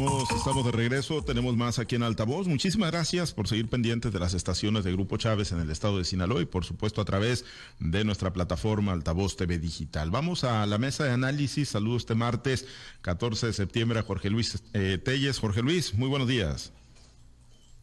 Estamos, 0.00 0.64
de 0.64 0.70
regreso, 0.70 1.24
tenemos 1.24 1.56
más 1.56 1.80
aquí 1.80 1.96
en 1.96 2.04
Altavoz. 2.04 2.46
Muchísimas 2.46 2.92
gracias 2.92 3.32
por 3.32 3.48
seguir 3.48 3.68
pendientes 3.68 4.12
de 4.12 4.20
las 4.20 4.32
estaciones 4.32 4.84
de 4.84 4.92
Grupo 4.92 5.16
Chávez 5.16 5.50
en 5.50 5.58
el 5.58 5.70
estado 5.70 5.98
de 5.98 6.04
Sinaloa 6.04 6.40
y 6.40 6.44
por 6.44 6.64
supuesto 6.64 7.00
a 7.00 7.04
través 7.04 7.44
de 7.80 8.04
nuestra 8.04 8.32
plataforma 8.32 8.92
Altavoz 8.92 9.36
TV 9.36 9.58
Digital. 9.58 10.12
Vamos 10.12 10.44
a 10.44 10.64
la 10.66 10.78
mesa 10.78 11.02
de 11.02 11.10
análisis. 11.10 11.70
Saludos 11.70 12.02
este 12.02 12.14
martes 12.14 12.64
14 13.00 13.48
de 13.48 13.52
septiembre 13.52 13.98
a 13.98 14.04
Jorge 14.04 14.30
Luis 14.30 14.62
eh, 14.72 14.98
Telles. 15.04 15.40
Jorge 15.40 15.62
Luis, 15.62 15.92
muy 15.94 16.08
buenos 16.08 16.28
días. 16.28 16.72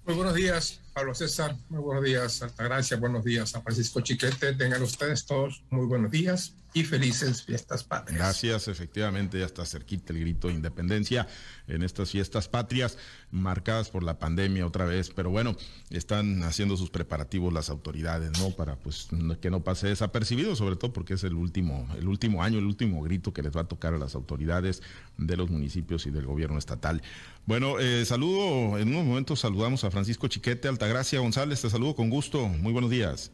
Muy 0.06 0.16
buenos 0.16 0.36
días, 0.36 0.80
Pablo 0.96 1.14
César. 1.14 1.58
Muy 1.68 1.82
buenos 1.82 2.06
días, 2.06 2.42
Altagracia. 2.42 2.96
Buenos 2.96 3.26
días 3.26 3.54
a 3.54 3.62
Francisco 3.62 4.00
Chiquete. 4.00 4.54
Tengan 4.54 4.82
ustedes 4.82 5.26
todos 5.26 5.62
muy 5.70 5.86
buenos 5.86 6.10
días 6.10 6.54
y 6.76 6.84
felices 6.84 7.44
fiestas 7.44 7.86
patrias. 7.86 8.20
Gracias, 8.20 8.68
efectivamente, 8.68 9.40
ya 9.40 9.46
está 9.46 9.66
cerquita 9.66 10.12
el 10.12 10.20
grito 10.20 10.50
de 10.50 10.56
independencia 10.56 11.26
en 11.70 11.84
estas 11.84 12.12
fiestas 12.12 12.50
patrias 12.50 12.98
marcadas 13.32 13.90
por 13.90 14.04
la 14.04 14.20
pandemia 14.20 14.68
otra 14.68 14.84
vez, 14.84 15.10
pero 15.10 15.30
bueno, 15.30 15.56
están 15.90 16.44
haciendo 16.44 16.76
sus 16.76 16.90
preparativos 16.90 17.54
las 17.54 17.70
autoridades, 17.70 18.38
¿no? 18.40 18.52
Para 18.52 18.76
pues 18.76 19.08
que 19.42 19.50
no 19.50 19.64
pase 19.64 19.88
desapercibido, 19.88 20.56
sobre 20.58 20.76
todo 20.76 20.92
porque 20.92 21.14
es 21.14 21.24
el 21.24 21.36
último, 21.36 21.88
el 21.98 22.10
último 22.10 22.44
año, 22.44 22.60
el 22.60 22.66
último 22.66 23.02
grito 23.02 23.34
que 23.34 23.42
les 23.42 23.56
va 23.56 23.62
a 23.62 23.68
tocar 23.68 23.94
a 23.94 23.98
las 23.98 24.14
autoridades 24.14 24.84
de 25.18 25.38
los 25.38 25.50
municipios 25.50 26.06
y 26.08 26.12
del 26.12 26.26
gobierno 26.26 26.58
estatal. 26.58 27.02
Bueno, 27.46 27.80
eh, 27.80 28.04
saludo, 28.06 28.78
en 28.80 28.90
unos 28.90 29.06
momentos 29.06 29.40
saludamos 29.40 29.86
a 29.86 29.92
Francisco 29.92 30.28
Chiquete, 30.28 30.68
Altagracia 30.68 30.85
González, 31.20 31.62
te 31.62 31.70
saludo 31.70 31.96
con 31.96 32.10
gusto, 32.10 32.48
muy 32.48 32.72
buenos 32.72 32.92
días. 32.92 33.32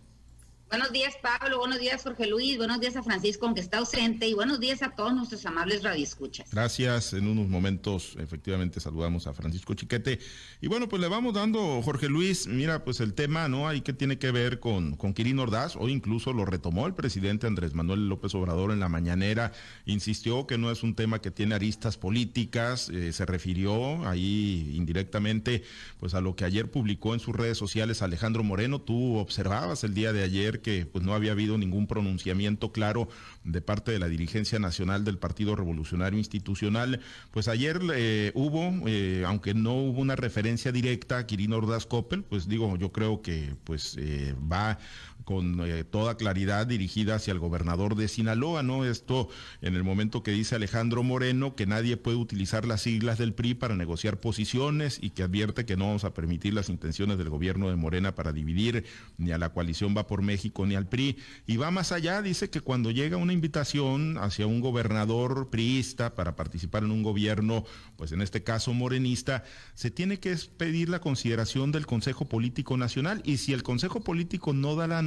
Buenos 0.72 0.94
días, 0.94 1.18
Pablo. 1.22 1.60
Buenos 1.60 1.80
días, 1.80 2.02
Jorge 2.02 2.28
Luis. 2.28 2.56
Buenos 2.56 2.80
días 2.80 2.96
a 2.96 3.04
Francisco, 3.04 3.46
aunque 3.46 3.60
está 3.60 3.80
ausente. 3.80 4.30
Y 4.30 4.34
buenos 4.34 4.62
días 4.62 4.82
a 4.82 4.92
todos 4.92 5.14
nuestros 5.14 5.46
amables 5.46 5.84
radioescuchas. 5.84 6.50
Gracias. 6.50 7.12
En 7.12 7.28
unos 7.28 7.50
momentos, 7.50 8.16
efectivamente, 8.18 8.80
saludamos 8.80 9.28
a 9.28 9.34
Francisco 9.34 9.74
Chiquete. 9.74 10.20
Y 10.62 10.68
bueno, 10.68 10.88
pues 10.88 11.02
le 11.02 11.10
vamos 11.10 11.34
dando, 11.34 11.82
Jorge 11.82 12.08
Luis, 12.08 12.48
mira, 12.48 12.86
pues 12.86 13.02
el 13.02 13.14
tema, 13.16 13.50
¿no? 13.50 13.68
Hay 13.68 13.82
que 13.82 13.92
tiene 13.92 14.18
que 14.18 14.32
ver 14.32 14.62
con, 14.62 14.96
con 14.96 15.14
Quirino 15.14 15.42
Ordaz. 15.42 15.76
Hoy 15.76 15.92
incluso 15.92 16.32
lo 16.32 16.46
retomó 16.46 16.88
el 16.88 16.94
presidente 16.94 17.48
Andrés 17.48 17.74
Manuel 17.74 18.08
López 18.08 18.34
Obrador 18.34 18.72
en 18.72 18.80
la 18.80 18.88
mañanera. 18.88 19.52
Insistió 19.86 20.48
que 20.48 20.58
no 20.58 20.72
es 20.72 20.84
un 20.84 20.96
tema 20.96 21.20
que 21.20 21.32
tiene 21.32 21.54
aristas 21.54 21.98
políticas. 21.98 22.88
Eh, 22.88 23.12
se 23.12 23.26
refirió 23.26 24.08
ahí 24.08 24.72
indirectamente, 24.74 25.64
pues 26.00 26.14
a 26.14 26.22
lo 26.22 26.38
que 26.38 26.46
ayer 26.46 26.72
publicó 26.72 27.14
en 27.14 27.20
sus 27.20 27.36
redes 27.36 27.58
sociales 27.58 28.02
Alejandro 28.02 28.42
Moreno. 28.46 28.80
Tú 28.80 29.18
observabas 29.18 29.84
el 29.84 29.94
día 29.94 30.14
de 30.14 30.24
ayer 30.24 30.61
que 30.62 30.86
pues 30.86 31.04
no 31.04 31.14
había 31.14 31.32
habido 31.32 31.58
ningún 31.58 31.88
pronunciamiento 31.88 32.72
claro 32.72 33.10
de 33.44 33.62
parte 33.62 33.92
de 33.92 34.00
la 34.00 34.08
dirigencia 34.08 34.60
nacional 34.60 35.04
del 35.04 35.18
Partido 35.18 35.56
Revolucionario 35.56 36.20
Institucional. 36.20 37.00
Pues 37.32 37.48
ayer 37.48 37.80
eh, 37.94 38.32
hubo, 38.36 38.88
eh, 38.88 39.24
aunque 39.26 39.54
no 39.54 39.74
hubo 39.76 40.02
una 40.02 40.16
referencia 40.16 40.72
directa 40.72 41.18
a 41.18 41.26
Quirino 41.26 41.58
Ordaz 41.58 41.86
Coppel, 41.86 42.24
pues 42.24 42.48
digo, 42.48 42.78
yo 42.78 42.92
creo 42.92 43.22
que 43.22 43.56
pues 43.64 43.96
eh, 44.00 44.36
va 44.52 44.80
con 45.24 45.62
toda 45.92 46.18
claridad 46.18 46.66
dirigida 46.66 47.16
hacia 47.16 47.32
el 47.32 47.40
gobernador 47.40 47.96
de 47.96 48.08
Sinaloa, 48.08 48.64
¿no? 48.64 48.86
Esto 48.86 49.30
en 49.62 49.76
el 49.76 49.84
momento 49.84 50.24
que 50.24 50.32
dice 50.32 50.56
Alejandro 50.56 51.04
Moreno 51.04 51.56
que 51.56 51.68
nadie 51.68 51.96
puede 51.96 52.18
utilizar 52.18 52.66
las 52.66 52.82
siglas 52.82 53.20
del 53.20 53.34
PRI 53.34 53.54
para 53.54 53.76
negociar 53.76 54.20
posiciones 54.20 54.98
y 55.00 55.12
que 55.12 55.24
advierte 55.24 55.64
que 55.64 55.78
no 55.78 55.86
vamos 55.86 56.06
a 56.06 56.14
permitir 56.14 56.56
las 56.56 56.70
intenciones 56.70 57.20
del 57.20 57.30
gobierno 57.30 57.70
de 57.70 57.76
Morena 57.76 58.16
para 58.16 58.34
dividir 58.34 58.86
ni 59.18 59.32
a 59.32 59.38
la 59.38 59.50
coalición 59.50 59.96
Va 59.96 60.08
por 60.08 60.22
México 60.22 60.51
ni 60.66 60.76
al 60.76 60.88
PRI. 60.88 61.18
Y 61.46 61.58
va 61.58 61.72
más 61.72 61.92
allá, 61.92 62.22
dice 62.22 62.50
que 62.50 62.62
cuando 62.62 62.92
llega 62.92 63.18
una 63.18 63.34
invitación 63.34 64.18
hacia 64.18 64.48
un 64.48 64.62
gobernador 64.62 65.50
priista 65.50 66.16
para 66.16 66.36
participar 66.36 66.84
en 66.84 66.92
un 66.92 67.04
gobierno, 67.04 67.64
pues 67.98 68.12
en 68.12 68.22
este 68.22 68.44
caso 68.44 68.74
morenista, 68.74 69.44
se 69.76 69.92
tiene 69.92 70.20
que 70.20 70.36
pedir 70.58 70.90
la 70.90 71.00
consideración 71.00 71.72
del 71.72 71.86
Consejo 71.86 72.26
Político 72.26 72.78
Nacional 72.78 73.22
y 73.24 73.38
si 73.38 73.54
el 73.54 73.64
Consejo 73.64 74.02
Político 74.02 74.54
no 74.54 74.76
da 74.76 74.88
la 74.88 75.02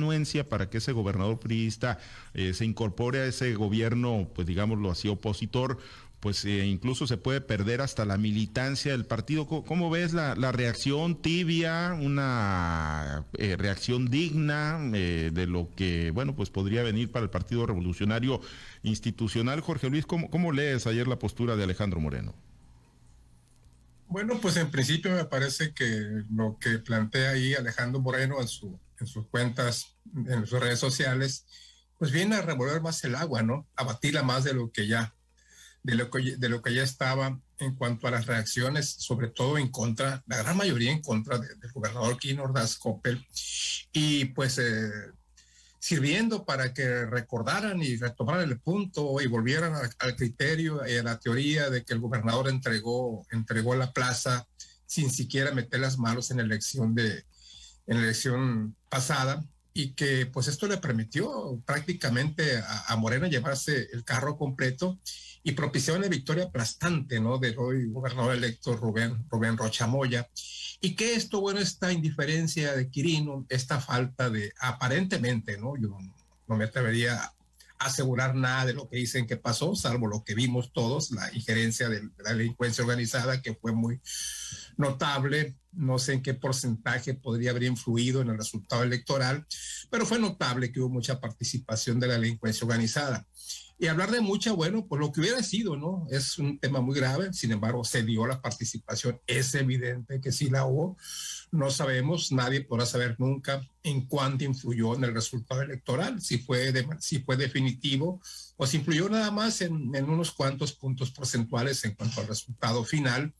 para 0.48 0.68
que 0.68 0.78
ese 0.78 0.92
gobernador 0.92 1.38
priista 1.38 1.98
eh, 2.34 2.52
se 2.52 2.64
incorpore 2.64 3.20
a 3.20 3.26
ese 3.26 3.54
gobierno, 3.54 4.28
pues 4.34 4.46
digámoslo 4.46 4.90
así, 4.90 5.08
opositor, 5.08 5.78
pues 6.24 6.42
eh, 6.46 6.64
incluso 6.64 7.06
se 7.06 7.18
puede 7.18 7.42
perder 7.42 7.82
hasta 7.82 8.06
la 8.06 8.16
militancia 8.16 8.92
del 8.92 9.04
partido. 9.04 9.46
¿Cómo, 9.46 9.90
ves 9.90 10.14
la, 10.14 10.34
reacción 10.52 11.20
tibia, 11.20 11.92
una 11.92 13.26
eh, 13.36 13.56
reacción 13.56 14.10
digna 14.10 14.80
de 14.80 15.46
lo 15.46 15.68
que, 15.76 16.10
bueno, 16.12 16.34
pues 16.34 16.48
podría 16.48 16.82
venir 16.82 17.12
para 17.12 17.24
el 17.24 17.30
Partido 17.30 17.66
Revolucionario 17.66 18.40
Institucional? 18.82 19.60
Jorge 19.60 19.90
Luis, 19.90 20.06
¿cómo, 20.06 20.30
cómo 20.30 20.50
lees 20.50 20.86
ayer 20.86 21.06
la 21.06 21.18
postura 21.18 21.56
de 21.56 21.64
Alejandro 21.64 22.00
Moreno? 22.00 22.34
Bueno, 24.08 24.40
pues 24.40 24.56
en 24.56 24.70
principio 24.70 25.12
me 25.12 25.26
parece 25.26 25.74
que 25.74 26.22
lo 26.34 26.56
que 26.58 26.78
plantea 26.78 27.32
ahí 27.32 27.52
Alejandro 27.52 28.00
Moreno 28.00 28.40
en 28.40 28.48
su 28.48 28.80
en 29.00 29.06
sus 29.06 29.26
cuentas, 29.26 29.96
en 30.14 30.46
sus 30.46 30.58
redes 30.58 30.78
sociales, 30.78 31.44
pues 31.98 32.10
viene 32.12 32.36
a 32.36 32.42
revolver 32.42 32.80
más 32.80 33.02
el 33.04 33.14
agua, 33.14 33.42
¿no? 33.42 33.66
A 33.76 33.84
batirla 33.84 34.22
más 34.22 34.44
de 34.44 34.54
lo 34.54 34.70
que 34.70 34.86
ya, 34.86 35.14
de 35.84 35.94
lo 35.94 36.10
que, 36.10 36.36
de 36.36 36.48
lo 36.48 36.62
que 36.62 36.74
ya 36.74 36.82
estaba 36.82 37.38
en 37.58 37.74
cuanto 37.76 38.08
a 38.08 38.10
las 38.10 38.26
reacciones, 38.26 38.88
sobre 38.88 39.28
todo 39.28 39.58
en 39.58 39.68
contra, 39.68 40.24
la 40.26 40.38
gran 40.38 40.56
mayoría 40.56 40.90
en 40.90 41.02
contra 41.02 41.38
del 41.38 41.72
gobernador 41.72 42.18
Kino 42.18 42.42
Ordaz 42.42 42.76
Coppel, 42.76 43.24
y 43.92 44.24
pues 44.26 44.58
eh, 44.58 44.90
sirviendo 45.78 46.46
para 46.46 46.72
que 46.72 47.04
recordaran 47.04 47.82
y 47.82 47.96
retomaran 47.96 48.48
el 48.48 48.58
punto 48.58 49.20
y 49.20 49.26
volvieran 49.26 49.74
al, 49.74 50.16
criterio 50.16 50.80
y 50.88 50.96
a 50.96 51.02
la 51.02 51.18
teoría 51.18 51.68
de 51.68 51.84
que 51.84 51.92
el 51.92 52.00
gobernador 52.00 52.48
entregó, 52.48 53.26
entregó 53.30 53.76
la 53.76 53.92
plaza 53.92 54.48
sin 54.86 55.10
siquiera 55.10 55.52
meter 55.52 55.80
las 55.80 55.98
manos 55.98 56.30
en 56.30 56.38
la 56.38 56.44
elección 56.44 56.94
de, 56.94 57.24
en 57.86 57.98
la 57.98 58.04
elección 58.04 58.74
pasada 58.88 59.44
y 59.76 59.90
que 59.90 60.26
pues 60.26 60.46
esto 60.46 60.68
le 60.68 60.78
permitió 60.78 61.60
prácticamente 61.66 62.62
a, 62.86 62.94
Morena 62.96 63.26
llevarse 63.26 63.88
el 63.92 64.04
carro 64.04 64.38
completo 64.38 65.00
y 65.42 65.52
propició 65.52 65.96
una 65.96 66.06
victoria 66.06 66.44
aplastante, 66.44 67.20
¿no? 67.20 67.38
Del 67.38 67.58
hoy 67.58 67.90
gobernador 67.90 68.36
electo 68.36 68.76
Rubén, 68.76 69.26
Rubén 69.28 69.58
Rocha 69.58 69.88
Moya. 69.88 70.28
Y 70.80 70.94
que 70.94 71.14
esto, 71.14 71.40
bueno, 71.40 71.58
esta 71.58 71.92
indiferencia 71.92 72.74
de 72.74 72.88
Quirino, 72.88 73.44
esta 73.48 73.80
falta 73.80 74.30
de, 74.30 74.52
aparentemente, 74.60 75.58
¿no? 75.58 75.76
Yo 75.76 75.98
no 76.46 76.56
me 76.56 76.64
atrevería 76.64 77.20
a 77.20 77.33
asegurar 77.86 78.34
nada 78.34 78.66
de 78.66 78.74
lo 78.74 78.88
que 78.88 78.96
dicen 78.96 79.26
que 79.26 79.36
pasó, 79.36 79.74
salvo 79.74 80.06
lo 80.06 80.24
que 80.24 80.34
vimos 80.34 80.72
todos, 80.72 81.10
la 81.10 81.32
injerencia 81.34 81.88
de 81.88 82.02
la 82.18 82.32
delincuencia 82.32 82.82
organizada, 82.82 83.42
que 83.42 83.54
fue 83.54 83.72
muy 83.72 84.00
notable, 84.76 85.56
no 85.72 85.98
sé 85.98 86.14
en 86.14 86.22
qué 86.22 86.34
porcentaje 86.34 87.14
podría 87.14 87.50
haber 87.50 87.64
influido 87.64 88.22
en 88.22 88.30
el 88.30 88.38
resultado 88.38 88.82
electoral, 88.82 89.46
pero 89.90 90.06
fue 90.06 90.18
notable 90.18 90.72
que 90.72 90.80
hubo 90.80 90.88
mucha 90.88 91.20
participación 91.20 92.00
de 92.00 92.08
la 92.08 92.14
delincuencia 92.14 92.64
organizada. 92.64 93.26
Y 93.76 93.88
hablar 93.88 94.12
de 94.12 94.20
mucha, 94.20 94.52
bueno, 94.52 94.86
pues 94.86 95.00
lo 95.00 95.10
que 95.10 95.20
hubiera 95.20 95.42
sido, 95.42 95.76
¿no? 95.76 96.06
Es 96.08 96.38
un 96.38 96.58
tema 96.60 96.80
muy 96.80 96.94
grave, 96.94 97.32
sin 97.32 97.50
embargo, 97.50 97.84
se 97.84 98.04
dio 98.04 98.24
la 98.24 98.40
participación, 98.40 99.20
es 99.26 99.52
evidente 99.56 100.20
que 100.20 100.30
sí 100.30 100.48
la 100.48 100.64
hubo, 100.64 100.96
no 101.50 101.70
sabemos, 101.70 102.30
nadie 102.30 102.60
podrá 102.60 102.86
saber 102.86 103.16
nunca 103.18 103.60
en 103.82 104.06
cuánto 104.06 104.44
influyó 104.44 104.94
en 104.94 105.04
el 105.04 105.14
resultado 105.14 105.62
electoral, 105.62 106.20
si 106.20 106.38
fue, 106.38 106.72
si 107.00 107.18
fue 107.18 107.36
definitivo 107.36 108.20
o 108.56 108.66
si 108.66 108.76
influyó 108.76 109.08
nada 109.08 109.32
más 109.32 109.60
en, 109.60 109.90
en 109.94 110.08
unos 110.08 110.30
cuantos 110.30 110.72
puntos 110.72 111.10
porcentuales 111.10 111.84
en 111.84 111.94
cuanto 111.94 112.20
al 112.20 112.28
resultado 112.28 112.84
final 112.84 113.34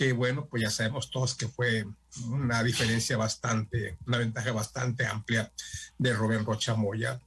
que 0.00 0.12
bueno, 0.12 0.46
pues 0.46 0.62
ya 0.62 0.70
sabemos 0.70 1.10
todos 1.10 1.34
que 1.34 1.46
fue 1.46 1.84
una 2.24 2.62
diferencia 2.62 3.18
bastante, 3.18 3.98
una 4.06 4.16
ventaja 4.16 4.50
bastante 4.50 5.04
amplia 5.04 5.52
de 5.98 6.14
Rubén 6.14 6.46
Rocha 6.46 6.74
Moya 6.74 7.20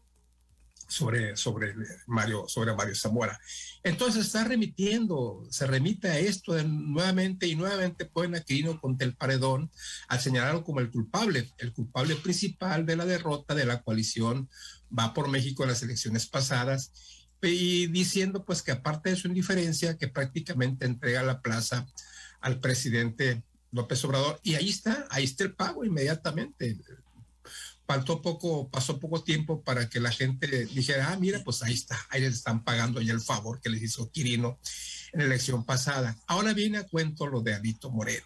sobre, 0.88 1.36
sobre 1.36 1.74
Mario, 2.08 2.46
sobre 2.48 2.74
Mario 2.76 2.96
Zamora. 2.96 3.40
Entonces 3.84 4.26
está 4.26 4.44
remitiendo, 4.44 5.46
se 5.50 5.68
remite 5.68 6.08
a 6.10 6.20
esto 6.20 6.62
nuevamente 6.64 7.48
y 7.48 7.56
nuevamente 7.56 8.06
ponen 8.06 8.36
a 8.36 8.80
contra 8.80 9.08
el 9.08 9.16
paredón 9.16 9.72
al 10.08 10.20
señalarlo 10.20 10.64
como 10.64 10.80
el 10.80 10.92
culpable, 10.92 11.50
el 11.58 11.74
culpable 11.74 12.16
principal 12.16 12.86
de 12.86 12.96
la 12.96 13.06
derrota 13.06 13.56
de 13.56 13.66
la 13.66 13.82
coalición 13.82 14.50
va 14.98 15.14
por 15.14 15.28
México 15.28 15.64
en 15.64 15.70
las 15.70 15.84
elecciones 15.84 16.28
pasadas 16.28 16.92
y 17.42 17.88
diciendo 17.88 18.46
pues 18.46 18.62
que 18.62 18.72
aparte 18.72 19.10
de 19.10 19.16
su 19.16 19.28
indiferencia 19.28 19.98
que 19.98 20.08
prácticamente 20.08 20.86
entrega 20.86 21.24
la 21.24 21.42
plaza 21.42 21.88
al 22.40 22.60
presidente 22.60 23.44
López 23.72 24.04
Obrador. 24.06 24.40
Y 24.44 24.56
ahí 24.56 24.70
está, 24.70 25.08
ahí 25.10 25.24
está 25.26 25.44
el 25.44 25.56
pago 25.56 25.84
inmediatamente. 25.84 26.78
Faltó 27.86 28.22
poco, 28.22 28.70
pasó 28.70 29.00
poco 29.00 29.24
tiempo 29.24 29.62
para 29.62 29.90
que 29.90 30.00
la 30.00 30.12
gente 30.12 30.66
dijera, 30.68 31.12
ah, 31.12 31.18
mira, 31.20 31.44
pues 31.44 31.62
ahí 31.64 31.74
está, 31.74 31.98
ahí 32.10 32.22
les 32.22 32.36
están 32.36 32.64
pagando 32.64 33.02
ya 33.02 33.14
el 33.14 33.22
favor 33.22 33.60
que 33.62 33.70
les 33.70 33.84
hizo 33.84 34.10
Quirino 34.12 34.60
en 35.12 35.20
la 35.20 35.26
elección 35.26 35.66
pasada. 35.66 36.18
Ahora 36.28 36.54
viene 36.54 36.78
a 36.78 36.88
cuento 36.88 37.28
lo 37.28 37.42
de 37.42 37.54
Alito 37.54 37.92
Moreno. 37.92 38.26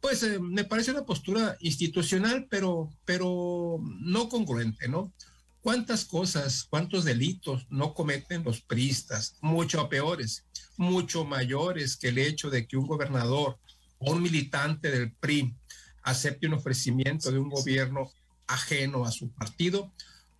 Pues 0.00 0.22
eh, 0.24 0.38
me 0.40 0.64
parece 0.64 0.90
una 0.90 1.06
postura 1.06 1.56
institucional, 1.60 2.46
pero, 2.50 2.90
pero 3.04 3.78
no 4.00 4.28
congruente, 4.28 4.88
¿no? 4.88 5.12
¿Cuántas 5.60 6.04
cosas, 6.04 6.64
cuántos 6.68 7.04
delitos 7.04 7.66
no 7.70 7.94
cometen 7.94 8.42
los 8.42 8.60
priistas? 8.62 9.36
Mucho 9.40 9.88
peores, 9.88 10.44
mucho 10.76 11.24
mayores 11.24 11.96
que 11.96 12.08
el 12.08 12.18
hecho 12.18 12.50
de 12.50 12.66
que 12.66 12.76
un 12.76 12.88
gobernador 12.88 13.58
o 13.98 14.10
un 14.10 14.22
militante 14.22 14.90
del 14.90 15.12
PRI 15.12 15.54
acepte 16.02 16.48
un 16.48 16.54
ofrecimiento 16.54 17.30
de 17.30 17.38
un 17.38 17.48
gobierno 17.48 18.10
ajeno 18.52 19.04
a 19.04 19.12
su 19.12 19.30
partido, 19.30 19.92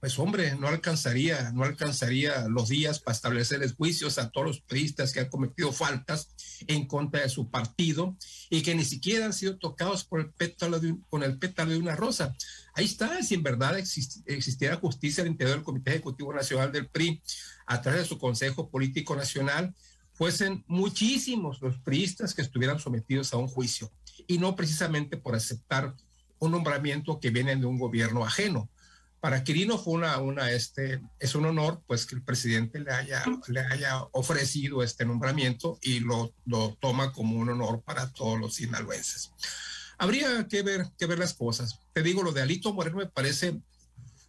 pues 0.02 0.18
hombre, 0.18 0.56
no 0.56 0.66
alcanzaría, 0.66 1.52
no 1.52 1.62
alcanzaría 1.62 2.48
los 2.48 2.70
días 2.70 2.98
para 2.98 3.14
establecerles 3.14 3.74
juicios 3.74 4.18
a 4.18 4.30
todos 4.30 4.46
los 4.48 4.60
priistas 4.60 5.12
que 5.12 5.20
han 5.20 5.28
cometido 5.28 5.72
faltas 5.72 6.34
en 6.66 6.88
contra 6.88 7.20
de 7.22 7.28
su 7.28 7.48
partido 7.50 8.16
y 8.50 8.62
que 8.62 8.74
ni 8.74 8.84
siquiera 8.84 9.26
han 9.26 9.32
sido 9.32 9.58
tocados 9.58 10.02
por 10.02 10.18
el 10.18 10.30
pétalo 10.30 10.80
de 10.80 10.96
con 11.08 11.22
el 11.22 11.38
pétalo 11.38 11.70
de 11.70 11.78
una 11.78 11.94
rosa. 11.94 12.34
Ahí 12.74 12.86
está, 12.86 13.22
si 13.22 13.34
en 13.34 13.44
verdad 13.44 13.78
existiera 13.78 14.74
justicia 14.74 15.22
al 15.22 15.30
interior 15.30 15.58
del 15.58 15.64
Comité 15.64 15.92
Ejecutivo 15.92 16.34
Nacional 16.34 16.72
del 16.72 16.88
PRI 16.88 17.22
a 17.66 17.80
través 17.80 18.00
de 18.00 18.08
su 18.08 18.18
Consejo 18.18 18.70
Político 18.70 19.14
Nacional, 19.14 19.72
fuesen 20.14 20.64
muchísimos 20.66 21.62
los 21.62 21.78
priistas 21.78 22.34
que 22.34 22.42
estuvieran 22.42 22.80
sometidos 22.80 23.32
a 23.32 23.36
un 23.36 23.46
juicio 23.46 23.92
y 24.26 24.38
no 24.38 24.56
precisamente 24.56 25.16
por 25.16 25.36
aceptar 25.36 25.94
un 26.42 26.50
nombramiento 26.50 27.20
que 27.20 27.30
viene 27.30 27.54
de 27.54 27.66
un 27.66 27.78
gobierno 27.78 28.24
ajeno. 28.24 28.68
Para 29.20 29.44
Quirino 29.44 29.78
fue 29.78 29.94
una, 29.94 30.18
una, 30.18 30.50
este, 30.50 31.00
es 31.20 31.36
un 31.36 31.46
honor 31.46 31.80
pues 31.86 32.04
que 32.04 32.16
el 32.16 32.22
presidente 32.22 32.80
le 32.80 32.90
haya, 32.90 33.24
le 33.46 33.60
haya 33.60 34.02
ofrecido 34.10 34.82
este 34.82 35.04
nombramiento 35.04 35.78
y 35.82 36.00
lo, 36.00 36.34
lo 36.44 36.76
toma 36.80 37.12
como 37.12 37.36
un 37.36 37.50
honor 37.50 37.82
para 37.82 38.12
todos 38.12 38.40
los 38.40 38.54
sinaloenses. 38.56 39.30
Habría 39.98 40.48
que 40.48 40.62
ver, 40.62 40.88
que 40.98 41.06
ver 41.06 41.20
las 41.20 41.34
cosas. 41.34 41.78
Te 41.92 42.02
digo, 42.02 42.24
lo 42.24 42.32
de 42.32 42.42
Alito 42.42 42.72
Moreno 42.72 42.96
me 42.96 43.06
parece 43.06 43.60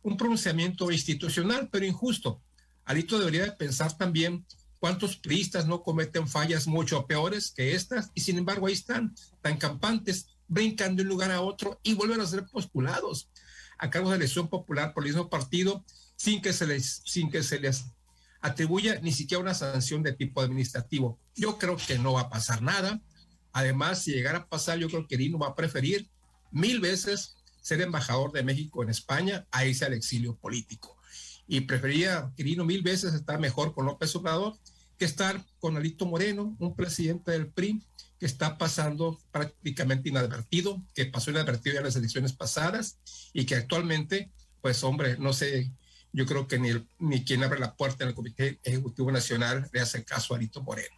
un 0.03 0.15
pronunciamiento 0.15 0.91
institucional, 0.91 1.69
pero 1.71 1.83
injusto. 1.83 2.39
Alito 2.85 3.17
debería 3.17 3.57
pensar 3.57 3.97
también 3.97 4.45
cuántos 4.77 5.17
priistas 5.17 5.65
no 5.65 5.81
cometen 5.81 6.27
fallas 6.27 6.67
mucho 6.67 7.07
peores 7.07 7.51
que 7.55 7.73
estas 7.73 8.11
y 8.13 8.21
sin 8.21 8.37
embargo 8.37 8.67
ahí 8.67 8.73
están, 8.73 9.15
tan 9.41 9.57
campantes, 9.57 10.27
brincan 10.53 10.95
de 10.95 11.03
un 11.03 11.09
lugar 11.09 11.31
a 11.31 11.41
otro 11.41 11.79
y 11.83 11.95
vuelven 11.95 12.21
a 12.21 12.27
ser 12.27 12.45
postulados 12.45 13.29
a 13.77 13.89
cargo 13.89 14.09
de 14.09 14.17
elección 14.17 14.47
popular 14.47 14.93
por 14.93 15.03
el 15.03 15.09
mismo 15.09 15.29
partido 15.29 15.83
sin 16.15 16.41
que 16.41 16.53
se 16.53 16.67
les, 16.67 17.01
sin 17.05 17.29
que 17.29 17.43
se 17.43 17.59
les 17.59 17.85
atribuya 18.41 18.99
ni 19.01 19.11
siquiera 19.11 19.41
una 19.41 19.53
sanción 19.53 20.03
de 20.03 20.13
tipo 20.13 20.41
administrativo. 20.41 21.19
Yo 21.35 21.57
creo 21.57 21.77
que 21.77 21.97
no 21.97 22.13
va 22.13 22.21
a 22.21 22.29
pasar 22.29 22.61
nada. 22.61 23.01
Además, 23.51 24.03
si 24.03 24.11
llegara 24.11 24.39
a 24.39 24.47
pasar, 24.47 24.77
yo 24.77 24.89
creo 24.89 25.07
que 25.07 25.17
Dino 25.17 25.39
va 25.39 25.47
a 25.47 25.55
preferir 25.55 26.09
mil 26.51 26.79
veces 26.79 27.35
ser 27.61 27.81
embajador 27.81 28.31
de 28.31 28.43
México 28.43 28.83
en 28.83 28.89
España 28.89 29.47
a 29.51 29.65
irse 29.65 29.85
al 29.85 29.93
exilio 29.93 30.35
político. 30.35 30.97
Y 31.47 31.61
prefería 31.61 32.31
Quirino 32.35 32.65
mil 32.65 32.83
veces 32.83 33.13
estar 33.13 33.39
mejor 33.39 33.73
con 33.73 33.85
López 33.85 34.15
Obrador 34.15 34.57
que 34.97 35.05
estar 35.05 35.43
con 35.59 35.75
Alito 35.75 36.05
Moreno, 36.05 36.55
un 36.59 36.75
presidente 36.75 37.31
del 37.31 37.47
PRI 37.47 37.81
que 38.23 38.27
está 38.27 38.57
pasando 38.57 39.19
prácticamente 39.33 40.07
inadvertido, 40.07 40.81
que 40.95 41.07
pasó 41.07 41.29
inadvertido 41.29 41.73
ya 41.73 41.79
en 41.81 41.87
las 41.87 41.97
elecciones 41.97 42.31
pasadas 42.31 42.97
y 43.33 43.45
que 43.45 43.55
actualmente, 43.55 44.31
pues 44.61 44.81
hombre, 44.85 45.17
no 45.19 45.33
sé, 45.33 45.73
yo 46.13 46.25
creo 46.25 46.47
que 46.47 46.57
ni, 46.57 46.69
ni 46.99 47.25
quien 47.25 47.43
abre 47.43 47.59
la 47.59 47.75
puerta 47.75 48.05
en 48.05 48.11
el 48.11 48.15
Comité 48.15 48.61
Ejecutivo 48.63 49.11
Nacional 49.11 49.69
le 49.73 49.81
hace 49.81 50.05
caso 50.05 50.33
a 50.33 50.37
Alito 50.37 50.63
Moreno. 50.63 50.95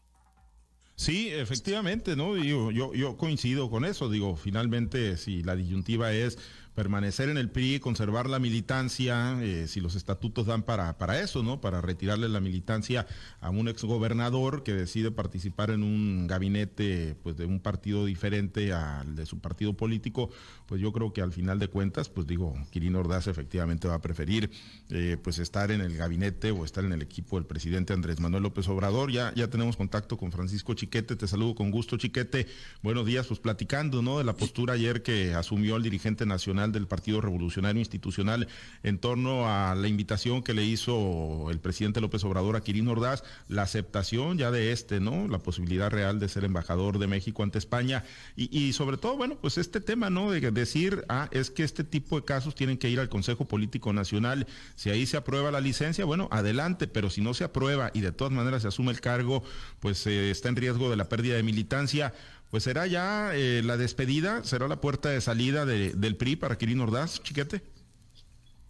Sí, 0.95 1.29
efectivamente, 1.29 2.15
¿no? 2.15 2.37
Yo, 2.37 2.69
yo, 2.69 2.93
yo 2.93 3.17
coincido 3.17 3.71
con 3.71 3.85
eso. 3.85 4.07
Digo, 4.07 4.35
finalmente, 4.35 5.17
si 5.17 5.41
la 5.41 5.55
disyuntiva 5.55 6.13
es 6.13 6.37
permanecer 6.75 7.29
en 7.29 7.37
el 7.37 7.49
PRI, 7.49 7.79
conservar 7.79 8.29
la 8.29 8.37
militancia, 8.37 9.41
eh, 9.41 9.65
si 9.67 9.79
los 9.79 9.95
estatutos 9.95 10.45
dan 10.45 10.61
para, 10.61 10.97
para 10.97 11.21
eso, 11.21 11.41
¿no? 11.41 11.61
Para 11.61 11.79
retirarle 11.81 12.27
la 12.27 12.41
militancia 12.41 13.07
a 13.39 13.49
un 13.49 13.69
exgobernador 13.69 14.63
que 14.63 14.73
decide 14.73 15.09
participar 15.09 15.71
en 15.71 15.83
un 15.83 16.27
gabinete 16.27 17.15
pues 17.23 17.37
de 17.37 17.45
un 17.45 17.61
partido 17.61 18.05
diferente 18.05 18.73
al 18.73 19.15
de 19.15 19.25
su 19.25 19.39
partido 19.39 19.73
político, 19.73 20.29
pues 20.65 20.81
yo 20.81 20.91
creo 20.91 21.13
que 21.13 21.21
al 21.21 21.31
final 21.31 21.59
de 21.59 21.69
cuentas, 21.69 22.09
pues 22.09 22.27
digo, 22.27 22.53
Quirino 22.71 22.99
Ordaz 22.99 23.27
efectivamente 23.27 23.87
va 23.87 23.95
a 23.95 24.01
preferir 24.01 24.51
eh, 24.89 25.17
pues 25.23 25.39
estar 25.39 25.71
en 25.71 25.79
el 25.79 25.95
gabinete 25.95 26.51
o 26.51 26.65
estar 26.65 26.83
en 26.83 26.91
el 26.91 27.01
equipo 27.01 27.37
del 27.37 27.45
presidente 27.45 27.93
Andrés 27.93 28.19
Manuel 28.19 28.43
López 28.43 28.67
Obrador. 28.67 29.11
Ya, 29.11 29.33
ya 29.33 29.49
tenemos 29.49 29.77
contacto 29.77 30.17
con 30.17 30.33
Francisco 30.33 30.73
Chiquete, 30.73 31.15
te 31.15 31.27
saludo 31.27 31.55
con 31.55 31.71
gusto, 31.71 31.95
Chiquete. 31.95 32.47
Buenos 32.83 33.05
días, 33.05 33.27
pues 33.27 33.39
platicando, 33.39 34.01
¿no? 34.01 34.17
De 34.17 34.25
la 34.25 34.35
postura 34.35 34.73
ayer 34.73 35.03
que 35.03 35.33
asumió 35.33 35.77
el 35.77 35.83
dirigente 35.83 36.25
nacional 36.25 36.64
del 36.71 36.87
Partido 36.87 37.21
Revolucionario 37.21 37.79
Institucional 37.79 38.47
en 38.83 38.97
torno 38.97 39.47
a 39.47 39.75
la 39.75 39.87
invitación 39.87 40.43
que 40.43 40.53
le 40.53 40.63
hizo 40.63 41.49
el 41.49 41.59
presidente 41.59 42.01
López 42.01 42.23
Obrador 42.23 42.55
a 42.55 42.61
Quirino 42.61 42.91
Ordaz, 42.91 43.23
la 43.47 43.63
aceptación 43.63 44.37
ya 44.37 44.51
de 44.51 44.71
este, 44.71 44.99
¿no? 44.99 45.27
La 45.27 45.39
posibilidad 45.39 45.89
real 45.89 46.19
de 46.19 46.29
ser 46.29 46.43
embajador 46.43 46.99
de 46.99 47.07
México 47.07 47.43
ante 47.43 47.57
España 47.57 48.03
y, 48.35 48.73
sobre 48.73 48.97
todo, 48.97 49.17
bueno, 49.17 49.37
pues 49.39 49.57
este 49.57 49.81
tema, 49.81 50.09
¿no? 50.09 50.31
De 50.31 50.39
decir, 50.51 51.05
ah, 51.09 51.29
es 51.31 51.49
que 51.51 51.63
este 51.63 51.83
tipo 51.83 52.19
de 52.19 52.25
casos 52.25 52.55
tienen 52.55 52.77
que 52.77 52.89
ir 52.89 52.99
al 52.99 53.09
Consejo 53.09 53.45
Político 53.45 53.93
Nacional. 53.93 54.47
Si 54.75 54.89
ahí 54.89 55.05
se 55.05 55.17
aprueba 55.17 55.51
la 55.51 55.61
licencia, 55.61 56.05
bueno, 56.05 56.27
adelante, 56.31 56.87
pero 56.87 57.09
si 57.09 57.21
no 57.21 57.33
se 57.33 57.43
aprueba 57.43 57.91
y 57.93 58.01
de 58.01 58.11
todas 58.11 58.33
maneras 58.33 58.61
se 58.61 58.67
asume 58.67 58.91
el 58.91 59.01
cargo, 59.01 59.43
pues 59.79 60.05
eh, 60.07 60.31
está 60.31 60.49
en 60.49 60.55
riesgo 60.55 60.89
de 60.89 60.95
la 60.95 61.09
pérdida 61.09 61.35
de 61.35 61.43
militancia 61.43 62.13
pues 62.55 62.63
será 62.63 62.87
ya 62.87 63.35
eh, 63.35 63.61
la 63.65 63.75
despedida, 63.75 64.41
será 64.45 64.69
la 64.69 64.79
puerta 64.79 65.09
de 65.09 65.19
salida 65.19 65.65
del 65.65 66.15
PRI 66.15 66.37
para 66.37 66.57
Quirino 66.57 66.83
Ordaz, 66.83 67.21
chiquete. 67.21 67.61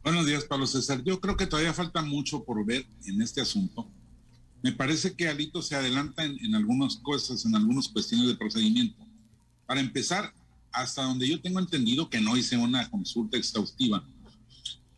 Buenos 0.03 0.25
días, 0.25 0.43
Pablo 0.45 0.65
César. 0.65 1.03
Yo 1.03 1.21
creo 1.21 1.37
que 1.37 1.45
todavía 1.45 1.71
falta 1.71 2.01
mucho 2.01 2.43
por 2.43 2.65
ver 2.65 2.87
en 3.05 3.21
este 3.21 3.41
asunto. 3.41 3.87
Me 4.63 4.71
parece 4.71 5.13
que 5.13 5.29
Alito 5.29 5.61
se 5.61 5.75
adelanta 5.75 6.23
en, 6.23 6.55
algunas 6.55 6.95
cosas, 6.95 7.45
en 7.45 7.55
algunas 7.55 7.87
cuestiones 7.87 8.27
de 8.27 8.33
procedimiento. 8.33 9.05
Para 9.67 9.81
empezar, 9.81 10.33
hasta 10.71 11.03
donde 11.03 11.29
yo 11.29 11.39
tengo 11.39 11.59
entendido 11.59 12.09
que 12.09 12.19
no 12.19 12.35
hice 12.35 12.57
una 12.57 12.89
consulta 12.89 13.37
exhaustiva, 13.37 14.03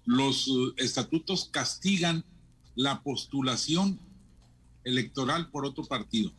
los 0.06 0.48
uh, 0.48 0.74
estatutos 0.78 1.50
castigan 1.52 2.24
la 2.74 3.04
postulación 3.04 4.00
electoral 4.86 5.50
por 5.50 5.66
otro 5.66 5.84
partido 5.84 6.32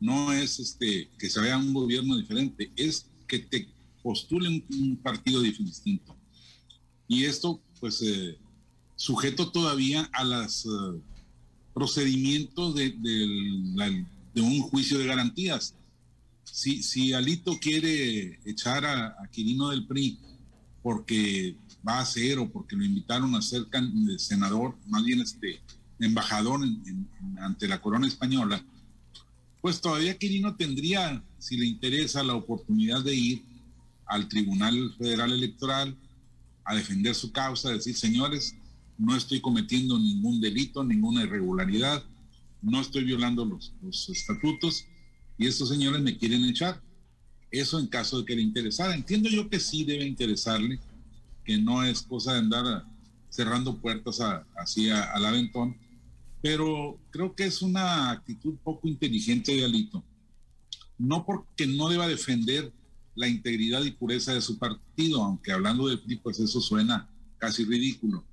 no 0.00 0.32
es 0.32 0.58
este 0.58 1.10
que 1.18 1.30
se 1.30 1.40
vea 1.40 1.58
un 1.58 1.72
gobierno 1.72 2.16
diferente, 2.16 2.70
es 2.76 3.06
que 3.26 3.38
te 3.40 3.68
postulen 4.02 4.64
un 4.70 4.96
partido 4.96 5.40
distinto. 5.40 6.16
Y 7.08 7.24
esto, 7.24 7.60
pues, 7.80 8.02
eh, 8.02 8.38
sujeto 8.96 9.50
todavía 9.50 10.08
a 10.12 10.24
los 10.24 10.66
eh, 10.66 11.00
procedimientos 11.74 12.74
de, 12.74 12.94
un 14.36 14.60
juicio 14.62 14.98
de 14.98 15.06
garantías. 15.06 15.74
Si, 16.44 16.82
si 16.82 17.12
Alito 17.12 17.58
quiere 17.58 18.38
echar 18.44 18.84
a, 18.84 19.16
Quirino 19.30 19.70
del 19.70 19.86
PRI 19.86 20.18
porque 20.82 21.56
va 21.86 22.00
a 22.00 22.06
ser 22.06 22.38
o 22.38 22.50
porque 22.50 22.76
lo 22.76 22.84
invitaron 22.84 23.34
a 23.34 23.42
ser 23.42 23.66
senador, 24.18 24.76
más 24.86 25.04
bien 25.04 25.20
este 25.20 25.60
embajador 25.98 26.60
ante 27.40 27.66
la 27.66 27.80
corona 27.80 28.06
española, 28.06 28.64
pues 29.60 29.80
todavía 29.80 30.18
Quirino 30.18 30.56
tendría, 30.56 31.22
si 31.38 31.56
le 31.56 31.66
interesa, 31.66 32.22
la 32.22 32.34
oportunidad 32.34 33.02
de 33.02 33.14
ir 33.14 33.44
al 34.06 34.28
Tribunal 34.28 34.94
Federal 34.96 35.32
Electoral 35.32 35.96
a 36.64 36.74
defender 36.74 37.14
su 37.14 37.32
causa, 37.32 37.70
decir, 37.70 37.96
señores, 37.96 38.54
no 38.98 39.16
estoy 39.16 39.40
cometiendo 39.40 39.98
ningún 39.98 40.40
delito, 40.40 40.82
ninguna 40.82 41.22
irregularidad, 41.22 42.02
no 42.62 42.80
estoy 42.80 43.04
violando 43.04 43.44
los, 43.44 44.08
estatutos 44.08 44.86
y 45.38 45.46
estos 45.46 45.68
señores 45.68 46.00
me 46.00 46.16
quieren 46.16 46.44
echar. 46.44 46.80
Eso 47.50 47.78
en 47.78 47.86
caso 47.86 48.18
de 48.18 48.24
que 48.24 48.34
le 48.34 48.42
interesara. 48.42 48.94
Entiendo 48.94 49.28
yo 49.28 49.48
que 49.48 49.60
sí 49.60 49.84
debe 49.84 50.04
interesarle, 50.04 50.80
que 51.44 51.58
no 51.58 51.84
es 51.84 52.02
cosa 52.02 52.32
de 52.32 52.40
andar 52.40 52.84
cerrando 53.28 53.80
puertas 53.80 54.20
así 54.56 54.90
al 54.90 55.24
aventón, 55.24 55.76
pero 56.46 56.96
creo 57.10 57.34
que 57.34 57.44
es 57.44 57.60
una 57.60 58.12
actitud 58.12 58.54
poco 58.62 58.86
inteligente 58.86 59.52
de 59.52 59.64
Alito. 59.64 60.04
No 60.96 61.26
porque 61.26 61.66
no 61.66 61.88
deba 61.88 62.06
defender 62.06 62.72
la 63.16 63.26
integridad 63.26 63.82
y 63.82 63.90
pureza 63.90 64.32
de 64.32 64.40
su 64.40 64.56
partido, 64.56 65.24
aunque 65.24 65.50
hablando 65.50 65.88
de 65.88 65.98
PRI, 65.98 66.18
pues 66.18 66.38
eso 66.38 66.60
suena 66.60 67.10
casi 67.38 67.64
ridículo. 67.64 68.24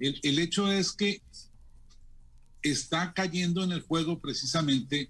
El, 0.00 0.18
el 0.24 0.40
hecho 0.40 0.68
es 0.72 0.90
que 0.90 1.22
está 2.60 3.12
cayendo 3.12 3.62
en 3.62 3.70
el 3.70 3.82
juego 3.82 4.18
precisamente 4.18 5.08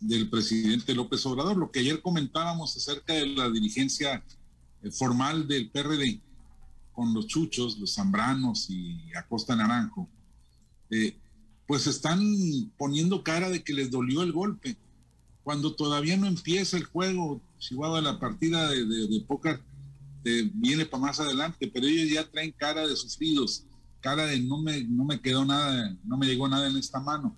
del 0.00 0.28
presidente 0.28 0.96
López 0.96 1.24
Obrador, 1.26 1.56
lo 1.56 1.70
que 1.70 1.78
ayer 1.78 2.02
comentábamos 2.02 2.76
acerca 2.76 3.12
de 3.12 3.26
la 3.26 3.48
dirigencia 3.50 4.24
eh, 4.82 4.90
formal 4.90 5.46
del 5.46 5.70
PRD, 5.70 6.20
con 6.90 7.14
los 7.14 7.28
chuchos, 7.28 7.78
los 7.78 7.94
zambranos 7.94 8.68
y 8.68 9.14
Acosta 9.14 9.54
Naranjo, 9.54 10.08
eh, 10.90 11.16
pues 11.68 11.86
están 11.86 12.18
poniendo 12.78 13.22
cara 13.22 13.50
de 13.50 13.62
que 13.62 13.74
les 13.74 13.90
dolió 13.90 14.22
el 14.22 14.32
golpe, 14.32 14.78
cuando 15.44 15.74
todavía 15.74 16.16
no 16.16 16.26
empieza 16.26 16.78
el 16.78 16.84
juego, 16.84 17.42
Chihuahua, 17.58 18.00
la 18.00 18.18
partida 18.18 18.70
de, 18.70 18.86
de, 18.86 19.20
póker 19.28 19.60
viene 20.54 20.86
para 20.86 21.02
más 21.02 21.20
adelante, 21.20 21.70
pero 21.72 21.86
ellos 21.86 22.10
ya 22.10 22.26
traen 22.28 22.52
cara 22.52 22.86
de 22.86 22.96
sufridos, 22.96 23.64
cara 24.00 24.26
de 24.26 24.40
no 24.40 24.58
me, 24.62 24.82
no 24.84 25.04
me 25.04 25.20
quedó 25.20 25.44
nada, 25.44 25.94
no 26.04 26.16
me 26.16 26.26
llegó 26.26 26.48
nada 26.48 26.68
en 26.68 26.76
esta 26.78 27.00
mano. 27.00 27.36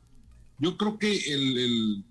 Yo 0.60 0.76
creo 0.76 0.96
que 0.96 1.16
el, 1.32 2.04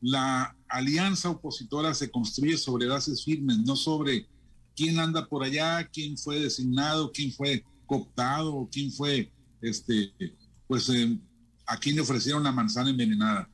la 0.00 0.56
alianza 0.68 1.30
opositora 1.30 1.94
se 1.94 2.10
construye 2.10 2.58
sobre 2.58 2.88
bases 2.88 3.24
firmes, 3.24 3.58
no 3.58 3.76
sobre 3.76 4.26
quién 4.74 4.98
anda 4.98 5.28
por 5.28 5.44
allá, 5.44 5.88
quién 5.92 6.18
fue 6.18 6.40
designado, 6.40 7.12
quién 7.12 7.32
fue 7.32 7.64
cooptado, 7.86 8.68
quién 8.72 8.90
fue, 8.90 9.30
este, 9.60 10.12
pues, 10.66 10.88
eh, 10.88 11.18
a 11.68 11.78
quién 11.78 11.94
le 11.94 12.00
ofrecieron 12.00 12.42
la 12.42 12.50
manzana 12.50 12.90
envenenada. 12.90 13.48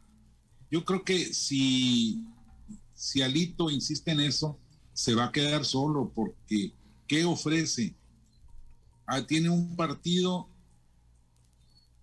Yo 0.71 0.85
creo 0.85 1.05
que 1.05 1.35
si, 1.35 2.25
si 2.95 3.21
Alito 3.23 3.71
insiste 3.71 4.13
en 4.13 4.21
eso, 4.21 4.59
se 4.93 5.15
va 5.15 5.27
a 5.27 5.33
quedar 5.33 5.65
solo 5.65 6.13
porque 6.15 6.73
¿qué 7.07 7.25
ofrece? 7.25 7.95
Ah, 9.07 9.27
tiene 9.27 9.51
un 9.51 9.77
partido 9.77 10.49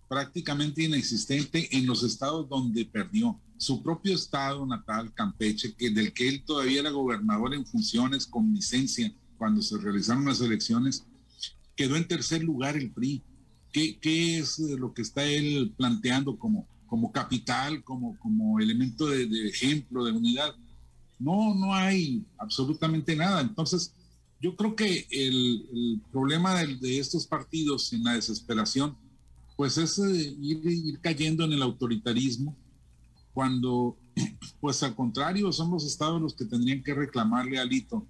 prácticamente 0.08 0.82
inexistente 0.82 1.74
en 1.76 1.86
los 1.86 2.02
estados 2.02 2.46
donde 2.48 2.84
perdió. 2.84 3.40
Su 3.56 3.82
propio 3.82 4.14
estado 4.14 4.66
natal, 4.66 5.12
Campeche, 5.14 5.74
que 5.74 5.90
del 5.90 6.12
que 6.12 6.28
él 6.28 6.44
todavía 6.44 6.80
era 6.80 6.90
gobernador 6.90 7.54
en 7.54 7.64
funciones 7.64 8.26
con 8.26 8.52
licencia 8.52 9.12
cuando 9.38 9.62
se 9.62 9.78
realizaron 9.78 10.26
las 10.26 10.40
elecciones, 10.40 11.06
quedó 11.74 11.96
en 11.96 12.06
tercer 12.06 12.42
lugar 12.42 12.76
el 12.76 12.90
PRI. 12.90 13.22
¿Qué, 13.72 13.98
qué 13.98 14.38
es 14.38 14.58
lo 14.58 14.92
que 14.92 15.02
está 15.02 15.24
él 15.24 15.72
planteando 15.76 16.38
como, 16.38 16.66
como 16.86 17.10
capital, 17.10 17.82
como, 17.82 18.18
como 18.18 18.60
elemento 18.60 19.06
de, 19.06 19.26
de 19.26 19.48
ejemplo, 19.48 20.04
de 20.04 20.12
unidad? 20.12 20.54
No, 21.18 21.54
no 21.54 21.72
hay 21.72 22.24
absolutamente 22.38 23.16
nada. 23.16 23.40
Entonces, 23.40 23.94
yo 24.42 24.56
creo 24.56 24.74
que 24.74 25.06
el, 25.10 26.02
problema 26.10 26.64
de, 26.64 26.98
estos 26.98 27.28
partidos 27.28 27.92
en 27.92 28.02
la 28.02 28.14
desesperación, 28.14 28.96
pues 29.56 29.78
es 29.78 29.98
eh, 30.00 30.36
ir, 30.40 30.98
cayendo 31.00 31.44
en 31.44 31.52
el 31.52 31.62
autoritarismo, 31.62 32.56
cuando, 33.32 33.96
pues 34.60 34.82
al 34.82 34.96
contrario, 34.96 35.52
son 35.52 35.70
los 35.70 35.86
estados 35.86 36.20
los 36.20 36.34
que 36.34 36.44
tendrían 36.44 36.82
que 36.82 36.92
reclamarle 36.92 37.58
a 37.58 37.62
Alito 37.62 38.04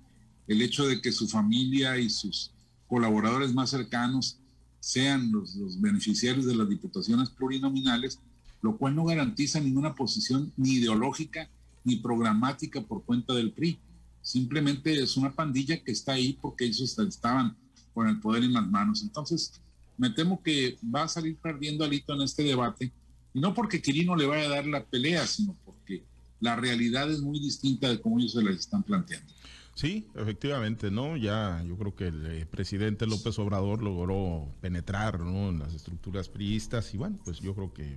el 0.49 0.63
hecho 0.63 0.87
de 0.87 1.03
que 1.03 1.13
su 1.13 1.29
familia 1.29 1.99
y 1.99 2.09
sus 2.09 2.51
colaboradores 2.89 3.53
más 3.53 3.69
cercanos 3.69 4.39
sean 4.83 5.31
los, 5.31 5.81
beneficiarios 5.81 6.45
de 6.45 6.57
las 6.57 6.69
diputaciones 6.69 7.31
plurinominales, 7.31 8.19
lo 8.63 8.77
cual 8.77 8.97
no 8.97 9.05
garantiza 9.05 9.61
ninguna 9.61 9.95
posición 9.95 10.53
ni 10.57 10.73
ideológica 10.73 11.49
ni 11.85 11.97
programática 11.97 12.83
por 12.83 13.05
cuenta 13.05 13.33
del 13.33 13.53
PRI. 13.53 13.79
Simplemente 14.23 15.01
es 15.01 15.17
una 15.17 15.31
pandilla 15.31 15.81
que 15.83 15.93
está 15.93 16.15
ahí 16.15 16.37
porque 16.41 16.65
ellos 16.65 16.99
estaban 16.99 17.57
con 17.95 18.09
el 18.09 18.19
poder 18.19 18.43
en 18.43 18.55
las 18.55 18.67
manos. 18.67 19.03
Entonces, 19.03 19.53
me 19.97 20.11
temo 20.11 20.43
que 20.43 20.77
va 20.83 21.05
a 21.05 21.09
salir 21.09 21.37
perdiendo 21.37 21.85
Alito 21.85 22.15
en 22.15 22.23
este 22.23 22.43
debate, 22.43 22.93
y 23.33 23.41
no 23.41 23.55
porque 23.55 23.81
Quirino 23.81 24.17
le 24.17 24.27
vaya 24.27 24.47
a 24.47 24.57
dar 24.57 24.67
la 24.67 24.85
pelea, 24.85 25.27
sino 25.29 25.57
porque 25.65 26.03
la 26.41 26.57
realidad 26.57 27.09
es 27.09 27.21
muy 27.21 27.39
distinta 27.39 27.89
de 27.89 28.01
cómo 28.01 28.19
ellos 28.19 28.33
se 28.33 28.43
la 28.43 28.51
están 28.51 28.83
planteando. 28.83 29.33
Sí, 29.75 30.07
efectivamente, 30.15 30.91
¿no? 30.91 31.17
Ya 31.17 31.65
yo 31.67 31.79
creo 31.79 31.97
que 31.97 32.09
el 32.09 32.27
eh, 32.27 32.47
presidente 32.47 33.07
López 33.07 33.39
Obrador 33.39 33.83
logró 33.83 34.55
penetrar 34.61 35.21
¿no? 35.21 35.49
en 35.49 35.61
las 35.61 35.73
estructuras 35.75 36.29
priistas 36.29 36.93
y 36.93 36.99
bueno, 36.99 37.19
pues 37.25 37.41
yo 37.41 37.55
creo 37.55 37.73
que 37.73 37.97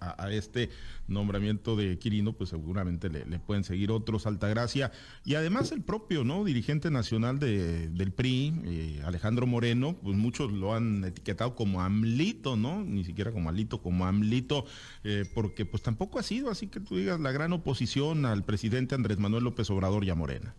a, 0.00 0.30
este 0.30 0.68
nombramiento 1.08 1.74
de 1.74 1.98
Quirino 1.98 2.34
pues 2.34 2.50
seguramente 2.50 3.08
le, 3.08 3.24
pueden 3.38 3.64
seguir 3.64 3.92
otros 3.92 4.26
Altagracia 4.26 4.92
y 5.24 5.36
además 5.36 5.72
el 5.72 5.80
propio, 5.80 6.22
¿no? 6.22 6.44
Dirigente 6.44 6.90
nacional 6.90 7.38
de, 7.38 7.88
del 7.88 8.12
PRI, 8.12 8.60
eh, 8.64 9.02
Alejandro 9.04 9.46
Moreno, 9.46 9.96
pues 10.02 10.18
muchos 10.18 10.52
lo 10.52 10.74
han 10.74 11.02
etiquetado 11.04 11.54
como 11.54 11.80
AMLito, 11.80 12.56
¿no? 12.56 12.84
Ni 12.84 13.04
siquiera 13.04 13.32
como 13.32 13.48
Alito, 13.48 13.80
como 13.80 14.04
AMLito, 14.04 14.66
eh, 15.02 15.24
porque 15.34 15.64
pues 15.64 15.82
tampoco 15.82 16.18
ha 16.18 16.22
sido 16.22 16.50
así 16.50 16.66
que 16.66 16.80
tú 16.80 16.96
digas 16.96 17.20
la 17.20 17.32
gran 17.32 17.54
oposición 17.54 18.26
al 18.26 18.44
presidente 18.44 18.94
Andrés 18.94 19.18
Manuel 19.18 19.44
López 19.44 19.70
Obrador 19.70 20.04
y 20.04 20.10
a 20.10 20.14
Morena. 20.14 20.54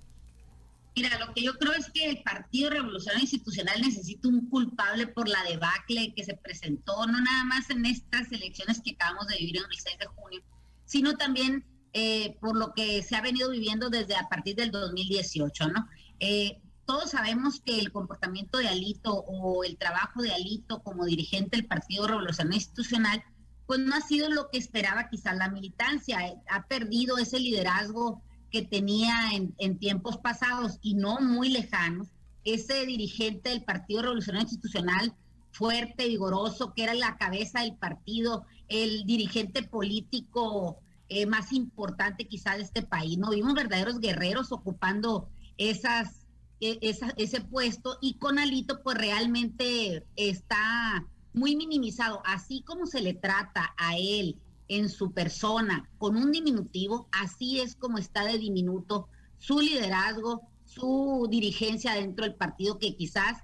Mira, 0.97 1.19
lo 1.19 1.31
que 1.31 1.43
yo 1.43 1.53
creo 1.59 1.73
es 1.73 1.91
que 1.91 2.09
el 2.09 2.23
Partido 2.23 2.71
Revolucionario 2.71 3.21
Institucional 3.21 3.79
necesita 3.79 4.29
un 4.29 4.49
culpable 4.49 5.05
por 5.05 5.29
la 5.29 5.43
debacle 5.43 6.11
que 6.15 6.23
se 6.23 6.33
presentó, 6.33 7.05
no 7.05 7.21
nada 7.21 7.43
más 7.43 7.69
en 7.69 7.85
estas 7.85 8.31
elecciones 8.31 8.81
que 8.83 8.93
acabamos 8.93 9.27
de 9.27 9.37
vivir 9.37 9.57
en 9.57 9.71
el 9.71 9.77
6 9.77 9.99
de 9.99 10.05
junio, 10.07 10.41
sino 10.85 11.13
también 11.13 11.63
eh, 11.93 12.35
por 12.41 12.57
lo 12.57 12.73
que 12.73 13.03
se 13.03 13.15
ha 13.15 13.21
venido 13.21 13.51
viviendo 13.51 13.91
desde 13.91 14.15
a 14.15 14.27
partir 14.27 14.55
del 14.55 14.71
2018, 14.71 15.67
¿no? 15.67 15.87
Eh, 16.19 16.63
todos 16.87 17.11
sabemos 17.11 17.61
que 17.63 17.77
el 17.77 17.91
comportamiento 17.91 18.57
de 18.57 18.67
Alito 18.67 19.13
o 19.13 19.63
el 19.63 19.77
trabajo 19.77 20.23
de 20.23 20.33
Alito 20.33 20.81
como 20.81 21.05
dirigente 21.05 21.57
del 21.57 21.67
Partido 21.67 22.07
Revolucionario 22.07 22.57
Institucional, 22.57 23.23
pues 23.67 23.79
no 23.81 23.93
ha 23.93 24.01
sido 24.01 24.29
lo 24.29 24.49
que 24.49 24.57
esperaba 24.57 25.09
quizás 25.09 25.37
la 25.37 25.51
militancia, 25.51 26.17
ha 26.49 26.65
perdido 26.65 27.19
ese 27.19 27.39
liderazgo 27.39 28.23
que 28.51 28.61
tenía 28.61 29.13
en, 29.33 29.77
tiempos 29.77 30.17
pasados 30.17 30.79
y 30.81 30.95
no 30.95 31.19
muy 31.19 31.49
lejanos, 31.49 32.07
ese 32.43 32.85
dirigente 32.85 33.49
del 33.49 33.63
Partido 33.63 34.03
Revolucionario 34.03 34.45
Institucional 34.45 35.13
fuerte, 35.51 36.07
vigoroso, 36.07 36.73
que 36.73 36.83
era 36.83 36.93
la 36.93 37.17
cabeza 37.17 37.61
del 37.61 37.75
partido, 37.75 38.45
el 38.67 39.05
dirigente 39.05 39.63
político 39.63 40.77
eh, 41.09 41.25
más 41.25 41.51
importante 41.51 42.27
quizá 42.27 42.55
de 42.55 42.63
este 42.63 42.83
país. 42.83 43.17
No 43.17 43.31
vimos 43.31 43.53
verdaderos 43.53 43.99
guerreros 43.99 44.51
ocupando 44.51 45.29
esas, 45.57 46.25
e, 46.61 46.79
ese 46.81 47.41
puesto 47.41 47.97
y 48.01 48.15
con 48.15 48.39
Alito 48.39 48.81
pues 48.83 48.97
realmente 48.97 50.05
está 50.15 51.05
muy 51.33 51.55
minimizado, 51.55 52.21
así 52.25 52.61
como 52.61 52.85
se 52.85 53.01
le 53.01 53.13
trata 53.13 53.73
a 53.77 53.97
él 53.97 54.37
en 54.67 54.89
su 54.89 55.11
persona 55.11 55.89
con 55.97 56.17
un 56.17 56.31
diminutivo, 56.31 57.07
así 57.11 57.59
es 57.59 57.75
como 57.75 57.97
está 57.97 58.25
de 58.25 58.37
diminuto 58.37 59.07
su 59.37 59.59
liderazgo, 59.59 60.47
su 60.65 61.27
dirigencia 61.29 61.93
dentro 61.93 62.25
del 62.25 62.35
partido 62.35 62.77
que 62.77 62.95
quizás 62.95 63.43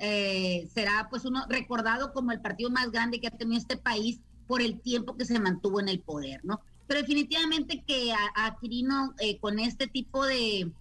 eh, 0.00 0.68
será 0.72 1.08
pues 1.10 1.24
uno 1.24 1.44
recordado 1.48 2.12
como 2.12 2.30
el 2.32 2.40
partido 2.40 2.70
más 2.70 2.90
grande 2.90 3.20
que 3.20 3.28
ha 3.28 3.30
tenido 3.30 3.58
este 3.58 3.76
país 3.76 4.20
por 4.46 4.60
el 4.60 4.80
tiempo 4.80 5.16
que 5.16 5.24
se 5.24 5.38
mantuvo 5.38 5.80
en 5.80 5.88
el 5.88 6.00
poder, 6.00 6.44
¿no? 6.44 6.60
Pero 6.86 7.00
definitivamente 7.00 7.84
que 7.86 8.12
a, 8.12 8.56
Quirino 8.60 9.14
eh, 9.20 9.38
con 9.38 9.60
este 9.60 9.86
tipo 9.86 10.26
de, 10.26 10.72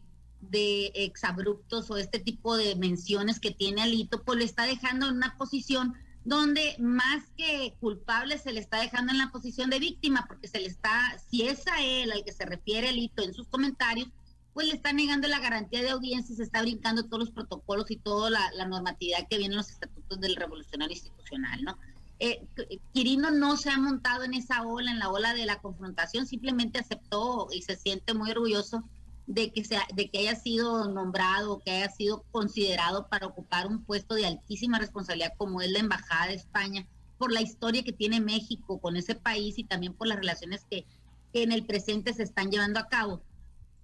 exabruptos 0.52 1.92
o 1.92 1.98
este 1.98 2.20
tipo 2.20 2.58
de 2.58 2.76
menciones 2.76 3.40
que 3.40 3.52
tiene 3.52 3.84
Alito, 3.84 4.24
pues 4.24 4.40
le 4.40 4.46
está 4.46 4.64
dejando 4.64 5.08
en 5.08 5.18
una 5.18 5.38
posición 5.38 5.94
donde 6.30 6.76
más 6.78 7.24
que 7.36 7.74
culpable 7.80 8.38
se 8.38 8.54
le 8.54 8.60
está 8.60 8.80
dejando 8.80 9.12
en 9.12 9.18
la 9.18 9.32
posición 9.32 9.72
de 9.72 9.80
víctima, 9.80 10.26
porque 10.28 10.48
se 10.48 10.60
le 10.60 10.68
está, 10.68 11.18
si 11.28 11.48
es 11.48 11.68
a 11.68 11.82
él 11.82 12.12
al 12.12 12.24
que 12.24 12.32
se 12.32 12.46
refiere 12.46 12.90
el 12.90 13.00
hito 13.00 13.24
en 13.24 13.34
sus 13.34 13.48
comentarios, 13.48 14.08
pues 14.54 14.68
le 14.68 14.76
está 14.76 14.94
negando 14.94 15.28
la 15.28 15.40
garantía 15.40 15.82
de 15.82 15.90
audiencia 15.90 16.36
se 16.36 16.44
está 16.44 16.62
brincando 16.62 17.04
todos 17.04 17.20
los 17.20 17.32
protocolos 17.32 17.90
y 17.90 17.98
toda 17.98 18.30
la, 18.30 18.66
normatividad 18.68 19.28
que 19.28 19.40
viene 19.40 19.54
en 19.54 19.58
los 19.58 19.72
estatutos 19.72 20.20
del 20.20 20.36
revolucionario 20.36 20.94
institucional, 20.94 21.64
¿no? 21.64 21.80
Eh, 22.20 22.46
Quirino 22.94 23.32
no 23.32 23.58
se 23.58 23.72
ha 23.72 23.78
montado 23.80 24.24
en 24.24 24.36
esa 24.36 24.62
ola, 24.62 24.92
en 24.92 25.00
la 25.00 25.10
ola 25.10 25.34
de 25.34 25.48
la 25.48 25.60
confrontación, 25.60 26.28
simplemente 26.28 26.78
aceptó 26.78 27.48
y 27.52 27.64
se 27.64 27.76
siente 27.76 28.14
muy 28.14 28.30
orgulloso 28.30 28.84
de 29.30 29.52
que, 29.52 29.64
sea, 29.64 29.86
de 29.94 30.10
que 30.10 30.18
haya 30.18 30.36
sido 30.36 30.92
nombrado, 30.92 31.60
que 31.60 31.70
haya 31.70 31.92
sido 31.92 32.26
considerado 32.32 33.08
para 33.10 33.28
ocupar 33.28 33.68
un 33.68 33.84
puesto 33.84 34.16
de 34.16 34.26
altísima 34.26 34.80
responsabilidad 34.80 35.34
como 35.38 35.62
es 35.62 35.72
la 35.72 35.78
Embajada 35.78 36.30
de 36.30 36.34
España, 36.34 36.88
por 37.20 37.32
la 37.32 37.42
historia 37.42 37.84
que 37.84 37.94
tiene 37.94 38.22
México 38.22 38.80
con 38.80 38.98
ese 38.98 39.14
país 39.14 39.60
y 39.60 39.66
también 39.66 39.94
por 39.94 40.08
las 40.08 40.18
relaciones 40.18 40.66
que, 40.70 40.86
en 41.32 41.52
el 41.52 41.64
presente 41.64 42.12
se 42.16 42.24
están 42.24 42.50
llevando 42.50 42.80
a 42.80 42.88
cabo, 42.88 43.22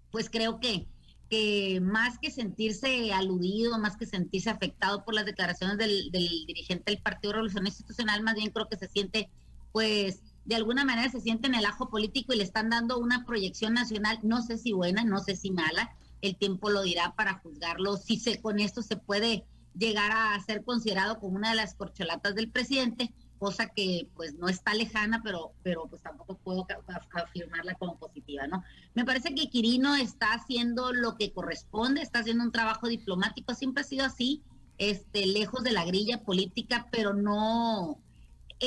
pues 0.10 0.32
creo 0.32 0.60
que, 0.60 0.88
que 1.30 1.80
más 1.80 2.18
que 2.18 2.32
sentirse 2.32 3.14
aludido, 3.14 3.78
más 3.78 3.98
que 3.98 4.08
sentirse 4.08 4.50
afectado 4.50 5.06
por 5.06 5.14
las 5.14 5.26
declaraciones 5.26 5.78
del, 5.78 6.10
del 6.10 6.28
dirigente 6.48 6.92
del 6.92 7.04
Partido 7.04 7.34
Revolución 7.34 7.68
Institucional, 7.68 8.24
más 8.24 8.34
bien 8.34 8.50
creo 8.50 8.68
que 8.68 8.78
se 8.78 8.88
siente 8.88 9.30
pues 9.72 10.22
de 10.46 10.56
alguna 10.56 10.86
manera 10.86 11.10
se 11.10 11.22
siente 11.22 11.48
en 11.48 11.56
el 11.56 11.66
ajo 11.66 11.90
político 11.90 12.34
y 12.34 12.38
le 12.38 12.44
están 12.44 12.70
dando 12.70 13.00
una 13.00 13.26
proyección 13.26 13.74
nacional, 13.74 14.20
no 14.24 14.42
sé 14.42 14.58
si 14.58 14.72
buena, 14.72 15.04
no 15.04 15.20
sé 15.20 15.36
si 15.36 15.52
mala, 15.52 15.96
el 16.22 16.38
tiempo 16.38 16.70
lo 16.70 16.84
dirá 16.84 17.16
para 17.16 17.40
juzgarlo, 17.40 17.98
si 17.98 18.18
se, 18.18 18.42
con 18.42 18.60
esto 18.60 18.82
se 18.82 18.96
puede 18.96 19.46
llegar 19.78 20.12
a 20.12 20.40
ser 20.42 20.64
considerado 20.64 21.20
como 21.20 21.36
una 21.36 21.50
de 21.50 21.56
las 21.56 21.74
corcholatas 21.74 22.36
del 22.36 22.50
presidente, 22.50 23.14
cosa 23.38 23.68
que 23.68 24.08
pues 24.16 24.36
no 24.36 24.48
está 24.48 24.74
lejana, 24.74 25.22
pero, 25.24 25.52
pero 25.64 25.88
pues 25.88 26.02
tampoco 26.02 26.38
puedo 26.38 26.66
afirmarla 27.14 27.76
como 27.76 27.98
positiva, 27.98 28.48
¿no? 28.48 28.64
Me 28.94 29.04
parece 29.04 29.36
que 29.36 29.50
Quirino 29.50 29.96
está 29.96 30.34
haciendo 30.34 30.94
lo 30.94 31.18
que 31.18 31.34
corresponde, 31.34 32.02
está 32.02 32.20
haciendo 32.20 32.44
un 32.44 32.52
trabajo 32.52 32.88
diplomático, 32.88 33.54
siempre 33.54 33.82
ha 33.82 33.86
sido 33.86 34.06
así, 34.06 34.42
este, 34.78 35.26
lejos 35.26 35.64
de 35.64 35.72
la 35.72 35.86
grilla 35.86 36.24
política, 36.24 36.88
pero 36.92 37.14
no 37.14 38.00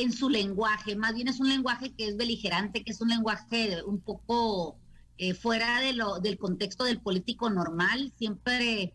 en 0.02 0.12
su 0.12 0.28
lenguaje, 0.28 0.96
más 0.96 1.14
bien 1.14 1.28
es 1.28 1.40
un 1.40 1.48
lenguaje 1.48 1.94
que 1.94 2.08
es 2.08 2.16
beligerante, 2.16 2.84
que 2.84 2.92
es 2.92 3.00
un 3.00 3.08
lenguaje 3.08 3.82
un 3.84 4.00
poco 4.00 4.78
eh, 5.16 5.34
fuera 5.34 5.80
de 5.80 5.92
lo, 5.92 6.20
del 6.20 6.38
contexto 6.38 6.84
del 6.84 7.00
político 7.00 7.50
normal, 7.50 8.12
siempre 8.16 8.94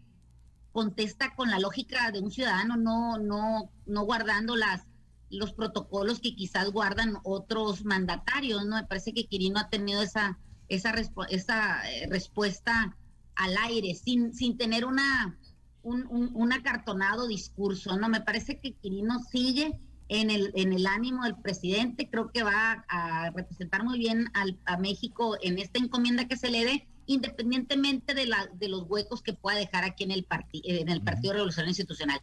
contesta 0.72 1.36
con 1.36 1.50
la 1.52 1.60
lógica 1.60 2.12
de 2.12 2.20
un 2.20 2.32
ciudadano, 2.32 2.78
no, 2.78 3.18
no, 3.20 3.70
no 3.86 4.06
guardando 4.06 4.56
las, 4.56 4.84
los 5.30 5.54
protocolos 5.54 6.20
que 6.20 6.36
quizás 6.36 6.72
guardan 6.72 7.18
otros 7.24 7.86
mandatarios, 7.86 8.66
¿no? 8.66 8.76
Me 8.78 8.86
parece 8.86 9.14
que 9.14 9.28
Quirino 9.28 9.60
ha 9.60 9.70
tenido 9.70 10.02
esa, 10.02 10.40
esa, 10.68 10.94
esa 11.30 11.92
eh, 11.92 12.08
respuesta 12.10 12.98
al 13.36 13.56
aire, 13.58 13.96
sin, 13.96 14.34
sin 14.34 14.58
tener 14.58 14.86
una, 14.86 15.38
un, 15.82 16.08
un, 16.10 16.54
acartonado 16.54 17.28
discurso, 17.28 17.98
¿no? 17.98 18.10
Me 18.10 18.22
parece 18.22 18.60
que 18.60 18.74
Quirino 18.74 19.20
sigue 19.20 19.80
en 20.10 20.30
el, 20.30 20.52
en 20.56 20.74
el 20.74 20.86
ánimo 20.88 21.24
del 21.24 21.36
presidente. 21.36 22.10
Creo 22.10 22.32
que 22.32 22.44
va 22.44 22.86
a 22.88 23.32
representar 23.32 23.84
muy 23.84 23.98
bien 23.98 24.28
al, 24.34 24.58
a 24.66 24.78
México 24.78 25.38
en 25.42 25.60
esta 25.60 25.80
encomienda 25.80 26.28
que 26.28 26.38
se 26.38 26.50
le 26.50 26.66
dé, 26.66 26.88
independientemente 27.06 28.14
de, 28.14 28.26
la, 28.26 28.50
de 28.54 28.70
los 28.70 28.84
huecos 28.88 29.22
que 29.22 29.34
pueda 29.34 29.58
dejar 29.58 29.84
aquí 29.84 30.04
en 30.04 30.12
el, 30.12 30.28
en 30.64 30.90
el 30.90 31.02
Partido 31.02 31.34
Revolucionario 31.34 31.72
Institucional. 31.72 32.20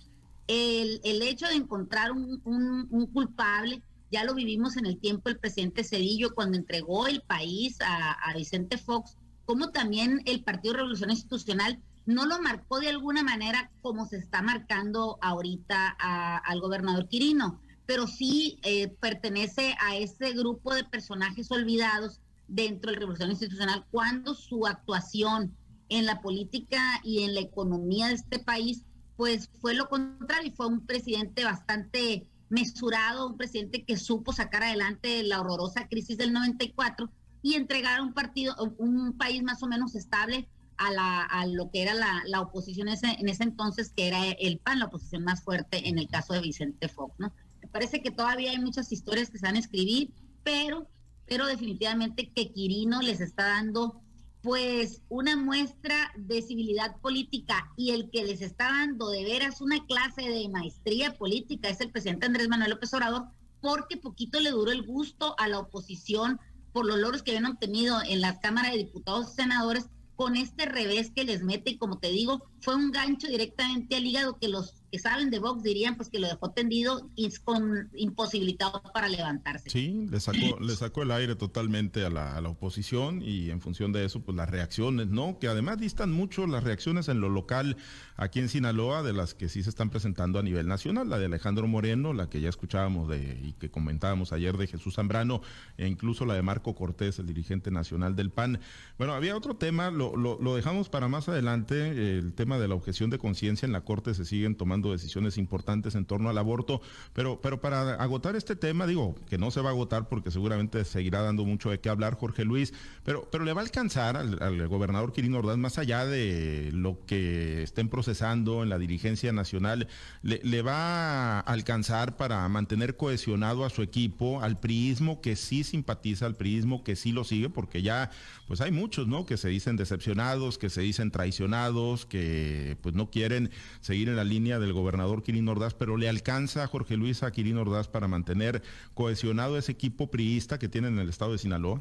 El, 0.47 1.01
el, 1.05 1.23
hecho 1.23 1.47
de 1.47 1.55
encontrar 1.55 2.13
un, 2.13 2.41
un, 2.45 3.07
culpable, 3.07 3.83
ya 4.11 4.25
lo 4.25 4.35
vivimos 4.35 4.77
en 4.77 4.87
el 4.87 4.99
tiempo 4.99 5.29
el 5.29 5.39
presidente 5.39 5.85
Cedillo 5.85 6.35
cuando 6.35 6.59
entregó 6.59 7.07
el 7.07 7.23
país 7.23 7.81
a, 7.81 8.13
a 8.13 8.35
Vicente 8.35 8.77
Fox, 8.77 9.17
como 9.45 9.71
también 9.71 10.23
el 10.25 10.43
Partido 10.43 10.75
Revolucionario 10.75 11.19
Institucional 11.19 11.79
no 12.07 12.27
lo 12.27 12.41
marcó 12.41 12.81
de 12.81 12.89
alguna 12.89 13.23
manera 13.23 13.71
como 13.83 14.07
se 14.07 14.17
está 14.17 14.43
marcando 14.43 15.19
ahorita 15.21 15.97
a, 15.99 16.39
al 16.39 16.61
gobernador 16.61 17.09
Quirino 17.09 17.61
pero 17.91 18.07
sí 18.07 18.61
eh, 18.63 18.87
pertenece 18.87 19.75
a 19.81 19.97
ese 19.97 20.33
grupo 20.33 20.73
de 20.73 20.85
personajes 20.85 21.51
olvidados 21.51 22.21
dentro 22.47 22.89
del 22.89 23.01
Revolución 23.01 23.31
Institucional 23.31 23.85
cuando 23.91 24.37
su 24.37 24.65
actuación 24.65 25.57
en 25.89 26.07
la 26.07 26.21
política 26.21 27.01
y 27.03 27.25
en 27.25 27.35
la 27.35 27.41
economía 27.41 28.07
de 28.07 28.15
este 28.15 28.39
país, 28.39 28.85
pues 29.17 29.51
fue 29.61 29.75
lo 29.75 29.89
contrario, 29.89 30.53
fue 30.55 30.69
un 30.69 30.87
presidente 30.87 31.43
bastante 31.43 32.29
mesurado, 32.49 33.27
un 33.27 33.37
presidente 33.37 33.83
que 33.83 33.97
supo 33.97 34.33
sacar 34.33 34.63
adelante 34.63 35.25
la 35.25 35.41
horrorosa 35.41 35.89
crisis 35.89 36.17
del 36.17 36.33
94 36.33 37.11
y 37.43 37.55
entregar 37.55 38.03
un 38.03 38.13
partido, 38.13 38.55
un 38.79 39.19
país 39.19 39.43
más 39.43 39.65
o 39.65 39.67
menos 39.67 39.97
estable 39.97 40.49
a, 40.77 40.93
la, 40.93 41.23
a 41.23 41.45
lo 41.45 41.73
que 41.73 41.83
era 41.83 41.95
la, 41.95 42.23
la 42.27 42.41
oposición 42.41 42.87
ese, 42.87 43.17
en 43.19 43.29
ese 43.29 43.43
entonces, 43.43 43.93
que 43.97 44.07
era 44.07 44.31
el 44.31 44.59
PAN, 44.59 44.79
la 44.79 44.85
oposición 44.85 45.25
más 45.25 45.43
fuerte 45.43 45.89
en 45.89 45.99
el 45.99 46.07
caso 46.07 46.35
de 46.35 46.41
Vicente 46.41 46.87
Fox, 46.87 47.17
¿no? 47.19 47.33
Parece 47.73 48.03
que 48.03 48.11
todavía 48.11 48.51
hay 48.51 48.59
muchas 48.59 48.91
historias 48.93 49.31
que 49.31 49.39
se 49.39 49.47
van 49.47 49.57
a 49.57 49.61
escribir, 49.61 50.13
pero, 50.43 50.89
pero 51.27 51.47
definitivamente 51.47 52.31
que 52.35 52.53
Quirino 52.53 53.03
les 53.03 53.21
está 53.21 53.45
dando 53.45 54.01
pues 54.43 55.03
una 55.09 55.37
muestra 55.37 56.13
de 56.17 56.41
civilidad 56.41 56.97
política 57.01 57.73
y 57.77 57.91
el 57.91 58.11
que 58.11 58.25
les 58.25 58.41
está 58.41 58.65
dando 58.65 59.11
de 59.11 59.25
veras 59.25 59.61
una 59.61 59.85
clase 59.87 60.23
de 60.23 60.49
maestría 60.49 61.13
política 61.15 61.69
es 61.69 61.81
el 61.81 61.91
presidente 61.91 62.27
Andrés 62.27 62.49
Manuel 62.49 62.71
López 62.71 62.95
Obrador, 62.95 63.29
porque 63.61 63.99
poquito 63.99 64.41
le 64.41 64.51
duró 64.51 64.73
el 64.73 64.83
gusto 64.83 65.35
a 65.39 65.47
la 65.47 65.59
oposición 65.59 66.41
por 66.73 66.87
los 66.87 66.99
logros 66.99 67.23
que 67.23 67.33
habían 67.33 67.53
obtenido 67.53 68.01
en 68.03 68.21
las 68.23 68.39
cámaras 68.39 68.73
de 68.73 68.79
diputados 68.79 69.33
y 69.33 69.35
senadores 69.35 69.87
con 70.17 70.37
este 70.37 70.67
revés 70.67 71.11
que 71.15 71.25
les 71.25 71.43
mete 71.43 71.79
como 71.79 71.99
te 71.99 72.09
digo, 72.09 72.49
fue 72.61 72.77
un 72.77 72.91
gancho 72.91 73.27
directamente 73.27 73.97
al 73.97 74.07
hígado 74.07 74.39
que 74.39 74.49
los 74.49 74.80
que 74.91 74.99
saben 74.99 75.31
de 75.31 75.39
Vox 75.39 75.63
dirían 75.63 75.97
pues 75.97 76.09
que 76.09 76.19
lo 76.19 76.29
dejó 76.29 76.51
tendido 76.51 77.11
con, 77.45 77.91
imposibilitado 77.95 78.83
para 78.93 79.09
levantarse. 79.09 79.71
Sí, 79.71 80.07
le 80.11 80.21
sacó, 80.21 80.59
le 80.61 80.75
sacó 80.77 81.03
el 81.03 81.11
aire 81.11 81.37
totalmente 81.37 82.05
a 82.05 82.11
la, 82.11 82.37
a 82.37 82.41
la, 82.41 82.49
oposición 82.49 83.23
y 83.23 83.51
en 83.51 83.61
función 83.61 83.93
de 83.93 84.05
eso 84.05 84.21
pues 84.21 84.37
las 84.37 84.51
reacciones, 84.51 85.09
¿no? 85.09 85.39
Que 85.39 85.49
además 85.49 85.79
distan 85.79 86.11
mucho 86.11 86.47
las 86.47 86.65
reacciones 86.65 87.09
en 87.09 87.21
lo 87.21 87.29
local 87.29 87.77
aquí 88.17 88.41
en 88.41 88.49
Sinaloa 88.49 89.03
de 89.03 89.13
las 89.13 89.35
que 89.35 89.49
sí 89.49 89.63
se 89.63 89.71
están 89.71 89.91
presentando 89.91 90.39
a 90.39 90.43
nivel 90.43 90.67
nacional, 90.67 91.09
la 91.09 91.19
de 91.19 91.27
Alejandro 91.27 91.67
Moreno, 91.67 92.13
la 92.13 92.29
que 92.29 92.41
ya 92.41 92.49
escuchábamos 92.49 93.09
de 93.09 93.41
y 93.43 93.53
que 93.55 93.71
comentábamos 93.71 94.33
ayer 94.33 94.57
de 94.57 94.67
Jesús 94.67 94.95
Zambrano 94.95 95.41
e 95.77 95.87
incluso 95.87 96.27
la 96.27 96.35
de 96.35 96.43
Marco 96.43 96.75
Cortés, 96.75 97.19
el 97.19 97.27
dirigente 97.27 97.71
nacional 97.71 98.17
del 98.17 98.31
PAN. 98.31 98.61
Bueno, 98.99 99.15
había 99.15 99.37
otro 99.37 99.57
tema, 99.57 99.91
lo, 99.91 100.17
lo, 100.17 100.39
lo 100.41 100.57
dejamos 100.57 100.89
para 100.89 101.09
más 101.09 101.29
adelante, 101.29 102.19
el 102.19 102.35
tema 102.35 102.59
de 102.59 102.69
la 102.69 102.75
objeción 102.75 103.11
de 103.11 103.19
conciencia 103.19 103.67
en 103.67 103.73
la 103.73 103.83
Corte 103.83 104.15
se 104.15 104.25
siguen 104.25 104.57
tomando 104.57 104.80
decisiones 104.89 105.37
importantes 105.39 105.95
en 105.95 106.05
torno 106.05 106.31
al 106.31 106.39
aborto, 106.39 106.81
pero, 107.13 107.41
pero 107.41 107.61
para 107.61 107.95
agotar 107.95 108.37
este 108.37 108.57
tema, 108.57 108.87
digo, 108.87 109.15
que 109.29 109.39
no 109.39 109.51
se 109.51 109.61
va 109.61 109.71
a 109.71 109.73
agotar 109.73 110.09
porque 110.09 110.31
seguramente 110.31 110.85
seguirá 110.85 111.23
dando 111.23 111.45
mucho 111.45 111.71
de 111.71 111.81
qué 111.81 111.89
hablar 111.89 112.15
Jorge 112.15 112.45
Luis, 112.45 112.73
pero, 113.05 113.29
pero 113.31 113.45
le 113.45 113.53
va 113.53 113.61
a 113.61 113.65
alcanzar 113.65 114.17
al, 114.17 114.69
gobernador 114.69 115.13
Quirino 115.13 115.39
Ordaz, 115.39 115.59
más 115.59 115.79
allá 115.79 116.07
de 116.07 116.71
lo 116.73 117.05
que 117.07 117.63
estén 117.63 117.89
procesando 117.89 118.63
en 118.63 118.69
la 118.69 118.79
dirigencia 118.79 119.33
nacional, 119.33 119.89
le, 120.23 120.63
va 120.63 121.39
a 121.39 121.41
alcanzar 121.41 122.17
para 122.17 122.49
mantener 122.49 122.97
cohesionado 122.97 123.65
a 123.65 123.71
su 123.71 123.83
equipo, 123.83 124.43
al 124.43 124.61
priismo 124.61 125.21
que 125.21 125.37
sí 125.37 125.65
simpatiza 125.65 126.27
al 126.27 126.37
priismo, 126.37 126.85
que 126.85 126.97
sí 126.97 127.13
lo 127.13 127.25
sigue, 127.25 127.49
porque 127.49 127.83
ya, 127.83 128.11
pues 128.51 128.61
hay 128.63 128.73
muchos, 128.73 129.07
¿no? 129.07 129.27
Que 129.27 129.37
se 129.37 129.49
dicen 129.49 129.77
decepcionados, 129.77 130.59
que 130.59 130.71
se 130.71 130.81
dicen 130.81 131.13
traicionados, 131.13 132.05
que 132.05 132.77
pues 132.83 132.97
no 132.97 133.09
quieren 133.09 133.53
seguir 133.81 134.09
en 134.09 134.17
la 134.17 134.25
línea 134.25 134.59
del 134.59 134.73
gobernador 134.73 135.23
Quirino 135.23 135.53
Ordaz, 135.53 135.75
pero 135.75 135.97
le 135.97 136.09
alcanza 136.09 136.67
Jorge 136.67 136.97
Luis 136.97 137.23
a 137.23 137.31
Quirino 137.31 137.61
Ordaz 137.61 137.87
para 137.87 138.09
mantener 138.09 138.61
cohesionado 138.93 139.57
ese 139.57 139.71
equipo 139.71 140.11
priista 140.11 140.59
que 140.59 140.69
tiene 140.69 140.89
en 140.89 140.99
el 140.99 141.09
estado 141.09 141.31
de 141.31 141.39
Sinaloa? 141.39 141.81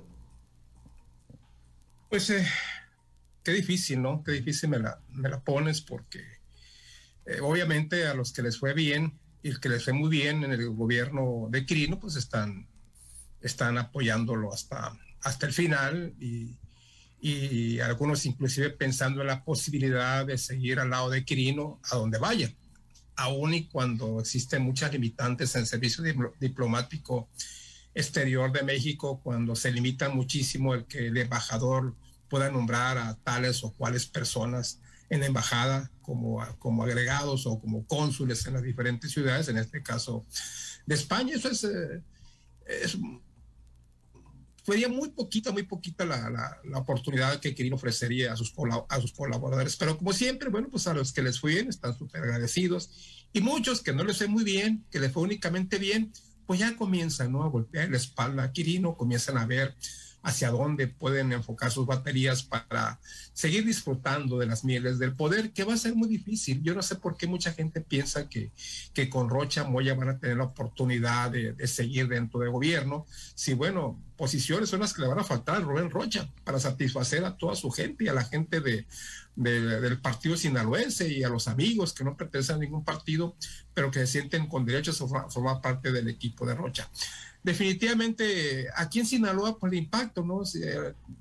Pues 2.07 2.29
eh, 2.29 2.45
qué 3.41 3.51
difícil, 3.53 4.03
¿no? 4.03 4.23
Qué 4.23 4.33
difícil 4.33 4.69
me 4.69 4.77
la, 4.77 5.01
me 5.09 5.27
la 5.27 5.39
pones 5.39 5.81
porque 5.81 6.19
eh, 7.25 7.39
obviamente 7.41 8.05
a 8.05 8.13
los 8.13 8.31
que 8.31 8.43
les 8.43 8.59
fue 8.59 8.75
bien 8.75 9.17
y 9.41 9.59
que 9.59 9.69
les 9.69 9.85
fue 9.85 9.93
muy 9.93 10.11
bien 10.11 10.43
en 10.43 10.51
el 10.51 10.69
gobierno 10.69 11.47
de 11.49 11.65
Quirino, 11.65 11.99
pues 11.99 12.15
están, 12.15 12.67
están 13.41 13.79
apoyándolo 13.79 14.53
hasta, 14.53 14.95
hasta 15.23 15.45
el 15.45 15.53
final 15.53 16.13
y, 16.19 16.57
y 17.19 17.79
algunos 17.79 18.25
inclusive 18.25 18.69
pensando 18.69 19.21
en 19.21 19.27
la 19.27 19.43
posibilidad 19.43 20.25
de 20.25 20.37
seguir 20.37 20.79
al 20.79 20.89
lado 20.89 21.09
de 21.09 21.25
Quirino 21.25 21.79
a 21.91 21.97
donde 21.97 22.17
vaya 22.17 22.53
aún 23.19 23.53
y 23.53 23.65
cuando 23.67 24.19
existen 24.21 24.63
muchas 24.63 24.93
limitantes 24.93 25.53
en 25.55 25.61
el 25.61 25.67
servicio 25.67 26.03
diplomático 26.39 27.29
exterior 27.93 28.51
de 28.51 28.63
México, 28.63 29.19
cuando 29.21 29.55
se 29.55 29.71
limita 29.71 30.09
muchísimo 30.09 30.73
el 30.73 30.85
que 30.85 31.07
el 31.07 31.17
embajador 31.17 31.95
pueda 32.29 32.49
nombrar 32.49 32.97
a 32.97 33.15
tales 33.15 33.63
o 33.63 33.73
cuales 33.73 34.05
personas 34.05 34.79
en 35.09 35.19
la 35.19 35.25
embajada 35.25 35.91
como, 36.01 36.39
como 36.59 36.83
agregados 36.83 37.45
o 37.45 37.59
como 37.59 37.85
cónsules 37.85 38.45
en 38.45 38.53
las 38.53 38.63
diferentes 38.63 39.11
ciudades, 39.11 39.49
en 39.49 39.57
este 39.57 39.83
caso 39.83 40.25
de 40.85 40.95
España. 40.95 41.35
Eso 41.35 41.49
es, 41.49 41.63
eh, 41.65 42.01
es 42.65 42.97
sería 44.71 44.89
muy 44.89 45.09
poquita, 45.09 45.51
muy 45.51 45.63
poquita 45.63 46.05
la, 46.05 46.29
la, 46.63 46.77
oportunidad 46.77 47.39
que 47.39 47.55
Quirino 47.55 47.75
ofrecería 47.75 48.33
a 48.33 48.35
sus, 48.35 48.53
a 48.89 49.01
sus 49.01 49.11
colaboradores. 49.13 49.75
Pero 49.75 49.97
como 49.97 50.13
siempre, 50.13 50.49
bueno, 50.49 50.69
pues 50.69 50.87
a 50.87 50.93
los 50.93 51.13
que 51.13 51.21
les 51.21 51.39
fue 51.39 51.53
bien 51.53 51.69
están 51.69 51.97
súper 51.97 52.23
agradecidos. 52.23 53.25
Y 53.33 53.41
muchos 53.41 53.81
que 53.81 53.93
no 53.93 54.03
les 54.03 54.17
fue 54.17 54.27
muy 54.27 54.43
bien, 54.43 54.85
que 54.91 54.99
les 54.99 55.11
fue 55.11 55.23
únicamente 55.23 55.77
bien, 55.77 56.11
pues 56.45 56.59
ya 56.59 56.75
comienzan 56.75 57.31
¿no? 57.31 57.43
a 57.43 57.49
golpear 57.49 57.89
la 57.89 57.97
espalda 57.97 58.43
a 58.43 58.51
Quirino, 58.51 58.95
comienzan 58.95 59.37
a 59.37 59.45
ver 59.45 59.75
hacia 60.21 60.51
dónde 60.51 60.87
pueden 60.87 61.31
enfocar 61.31 61.71
sus 61.71 61.85
baterías 61.85 62.43
para 62.43 62.99
seguir 63.33 63.65
disfrutando 63.65 64.37
de 64.37 64.45
las 64.45 64.63
mieles 64.65 64.99
del 64.99 65.15
poder, 65.15 65.51
que 65.51 65.63
va 65.63 65.73
a 65.73 65.77
ser 65.77 65.95
muy 65.95 66.09
difícil. 66.09 66.61
Yo 66.61 66.75
no 66.75 66.81
sé 66.81 66.95
por 66.95 67.15
qué 67.15 67.27
mucha 67.27 67.53
gente 67.53 67.81
piensa 67.81 68.27
que, 68.27 68.51
que 68.93 69.09
con 69.09 69.29
Rocha 69.29 69.63
Moya 69.63 69.93
van 69.95 70.09
a 70.09 70.19
tener 70.19 70.37
la 70.37 70.45
oportunidad 70.45 71.31
de, 71.31 71.55
seguir 71.67 72.07
dentro 72.07 72.39
del 72.39 72.49
gobierno, 72.49 73.05
si 73.35 73.53
bueno, 73.53 74.01
posiciones 74.17 74.69
son 74.69 74.81
las 74.81 74.93
que 74.93 75.01
le 75.01 75.07
van 75.07 75.19
a 75.19 75.23
faltar 75.23 75.57
a 75.57 75.59
Rubén 75.59 75.89
Rocha 75.89 76.29
para 76.43 76.59
satisfacer 76.59 77.23
a 77.23 77.37
toda 77.37 77.55
su 77.55 77.71
gente 77.71 78.03
y 78.03 78.07
a 78.09 78.13
la 78.13 78.25
gente 78.25 78.59
de, 78.59 78.85
del 79.35 80.01
partido 80.01 80.35
sinaloense 80.35 81.07
y 81.07 81.23
a 81.23 81.29
los 81.29 81.47
amigos 81.47 81.93
que 81.93 82.03
no 82.03 82.17
pertenecen 82.17 82.57
a 82.57 82.59
ningún 82.59 82.83
partido, 82.83 83.35
pero 83.73 83.91
que 83.91 83.99
se 83.99 84.07
sienten 84.07 84.47
con 84.47 84.65
derecho 84.65 84.91
a 84.91 85.29
formar 85.29 85.61
parte 85.61 85.91
del 85.93 86.09
equipo 86.09 86.45
de 86.45 86.55
Rocha 86.55 86.89
definitivamente 87.43 88.67
aquí 88.75 88.99
en 88.99 89.05
Sinaloa, 89.05 89.51
por 89.51 89.59
pues, 89.59 89.73
el 89.73 89.79
impacto, 89.79 90.23
¿no? 90.23 90.43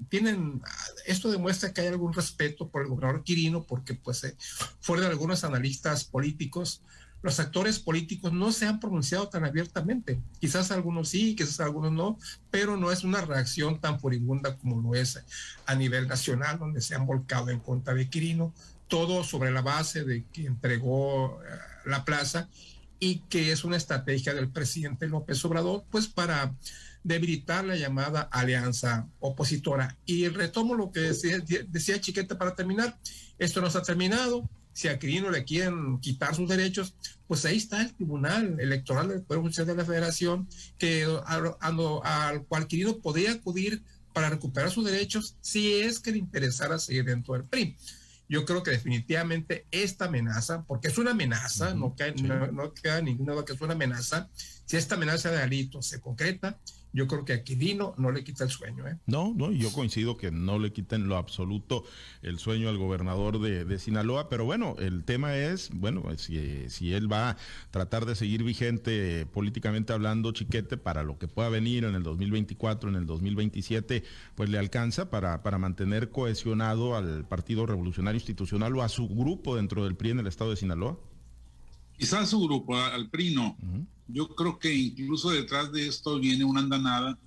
Tienen, 0.08 0.60
esto 1.06 1.30
demuestra 1.30 1.72
que 1.72 1.82
hay 1.82 1.86
algún 1.88 2.12
respeto 2.12 2.68
por 2.68 2.82
el 2.82 2.88
gobernador 2.88 3.22
Quirino, 3.22 3.62
porque 3.62 3.94
pues 3.94 4.24
eh, 4.24 4.36
fuera 4.80 5.04
de 5.04 5.10
algunos 5.10 5.44
analistas 5.44 6.04
políticos, 6.04 6.82
los 7.20 7.40
actores 7.40 7.80
políticos 7.80 8.32
no 8.32 8.52
se 8.52 8.66
han 8.66 8.78
pronunciado 8.78 9.28
tan 9.28 9.44
abiertamente. 9.44 10.20
Quizás 10.40 10.70
algunos 10.70 11.08
sí, 11.08 11.34
quizás 11.34 11.60
algunos 11.60 11.92
no, 11.92 12.18
pero 12.50 12.76
no 12.76 12.92
es 12.92 13.02
una 13.02 13.20
reacción 13.20 13.80
tan 13.80 13.98
furibunda 13.98 14.56
como 14.56 14.80
lo 14.80 14.94
es 14.94 15.20
a 15.66 15.74
nivel 15.74 16.06
nacional, 16.06 16.58
donde 16.58 16.80
se 16.80 16.94
han 16.94 17.06
volcado 17.06 17.50
en 17.50 17.58
contra 17.58 17.94
de 17.94 18.08
Quirino, 18.08 18.52
todo 18.86 19.24
sobre 19.24 19.50
la 19.50 19.62
base 19.62 20.04
de 20.04 20.24
que 20.32 20.46
entregó 20.46 21.42
eh, 21.42 21.48
la 21.86 22.04
plaza 22.04 22.48
y 23.00 23.20
que 23.28 23.52
es 23.52 23.64
una 23.64 23.76
estrategia 23.76 24.34
del 24.34 24.50
presidente 24.50 25.06
López 25.06 25.44
Obrador, 25.44 25.84
pues 25.90 26.08
para 26.08 26.54
debilitar 27.04 27.64
la 27.64 27.76
llamada 27.76 28.22
alianza 28.22 29.08
opositora. 29.20 29.96
Y 30.04 30.28
retomo 30.28 30.74
lo 30.74 30.90
que 30.90 31.00
decía, 31.00 31.38
decía 31.68 32.00
Chiquete 32.00 32.34
para 32.34 32.54
terminar. 32.54 32.98
Esto 33.38 33.60
no 33.60 33.68
está 33.68 33.82
terminado. 33.82 34.48
Si 34.72 34.88
a 34.88 34.98
Quirino 34.98 35.30
le 35.30 35.44
quieren 35.44 35.98
quitar 35.98 36.34
sus 36.34 36.48
derechos, 36.48 36.94
pues 37.26 37.44
ahí 37.44 37.56
está 37.56 37.82
el 37.82 37.94
Tribunal 37.94 38.60
Electoral 38.60 39.08
del 39.08 39.22
Poder 39.22 39.42
Judicial 39.42 39.66
de 39.66 39.74
la 39.74 39.84
Federación, 39.84 40.48
que 40.78 41.04
al 41.24 42.44
cual 42.46 42.66
Quirino 42.68 42.98
podría 42.98 43.32
acudir 43.32 43.82
para 44.12 44.30
recuperar 44.30 44.70
sus 44.70 44.84
derechos 44.84 45.36
si 45.40 45.80
es 45.80 45.98
que 45.98 46.12
le 46.12 46.18
interesara 46.18 46.78
seguir 46.78 47.04
dentro 47.04 47.34
del 47.34 47.44
PRI 47.44 47.76
yo 48.28 48.44
creo 48.44 48.62
que 48.62 48.70
definitivamente 48.70 49.66
esta 49.70 50.06
amenaza, 50.06 50.64
porque 50.64 50.88
es 50.88 50.98
una 50.98 51.12
amenaza, 51.12 51.74
no, 51.74 51.94
no, 52.52 52.74
queda 52.74 53.00
ninguna 53.00 53.32
duda 53.32 53.44
que 53.44 53.54
es 53.54 53.60
una 53.60 53.72
amenaza, 53.72 54.28
si 54.66 54.76
esta 54.76 54.96
amenaza 54.96 55.30
de 55.30 55.42
Alito 55.42 55.80
se 55.82 56.00
concreta, 56.00 56.58
yo 56.98 57.06
creo 57.06 57.24
que 57.24 57.32
a 57.32 57.44
Quirino 57.44 57.94
no 57.96 58.10
le 58.10 58.24
quita 58.24 58.42
el 58.42 58.50
sueño. 58.50 58.84
¿eh? 58.88 58.98
No, 59.06 59.32
no, 59.32 59.52
yo 59.52 59.72
coincido 59.72 60.16
que 60.16 60.32
no 60.32 60.58
le 60.58 60.72
quita 60.72 60.96
en 60.96 61.06
lo 61.06 61.16
absoluto 61.16 61.84
el 62.22 62.40
sueño 62.40 62.68
al 62.68 62.76
gobernador 62.76 63.38
de, 63.38 63.78
Sinaloa, 63.78 64.28
pero 64.28 64.44
bueno, 64.44 64.74
el 64.80 65.04
tema 65.04 65.36
es, 65.36 65.70
bueno, 65.72 66.02
si, 66.16 66.68
si, 66.68 66.92
él 66.92 67.10
va 67.10 67.30
a 67.30 67.36
tratar 67.70 68.04
de 68.04 68.16
seguir 68.16 68.42
vigente 68.42 69.26
políticamente 69.26 69.92
hablando, 69.92 70.32
chiquete, 70.32 70.76
para 70.76 71.04
lo 71.04 71.18
que 71.18 71.28
pueda 71.28 71.48
venir 71.48 71.84
en 71.84 71.94
el 71.94 72.02
2024, 72.02 72.90
en 72.90 72.96
el 72.96 73.06
2027, 73.06 74.02
pues 74.34 74.50
le 74.50 74.58
alcanza 74.58 75.08
para, 75.08 75.44
para 75.44 75.58
mantener 75.58 76.10
cohesionado 76.10 76.96
al 76.96 77.24
Partido 77.28 77.64
Revolucionario 77.64 78.16
Institucional 78.16 78.74
o 78.76 78.82
a 78.82 78.88
su 78.88 79.08
grupo 79.08 79.54
dentro 79.54 79.84
del 79.84 79.94
PRI 79.94 80.10
en 80.10 80.18
el 80.18 80.26
estado 80.26 80.50
de 80.50 80.56
Sinaloa. 80.56 80.98
Quizás 81.98 82.30
su 82.30 82.40
grupo, 82.40 82.76
al 82.76 83.10
PRI 83.10 83.34
no. 83.34 83.56
Yo 84.06 84.34
creo 84.34 84.58
que 84.58 84.72
incluso 84.72 85.30
detrás 85.30 85.72
de 85.72 85.88
esto 85.88 86.18
viene 86.18 86.44
una 86.44 86.60
andanada 86.60 87.18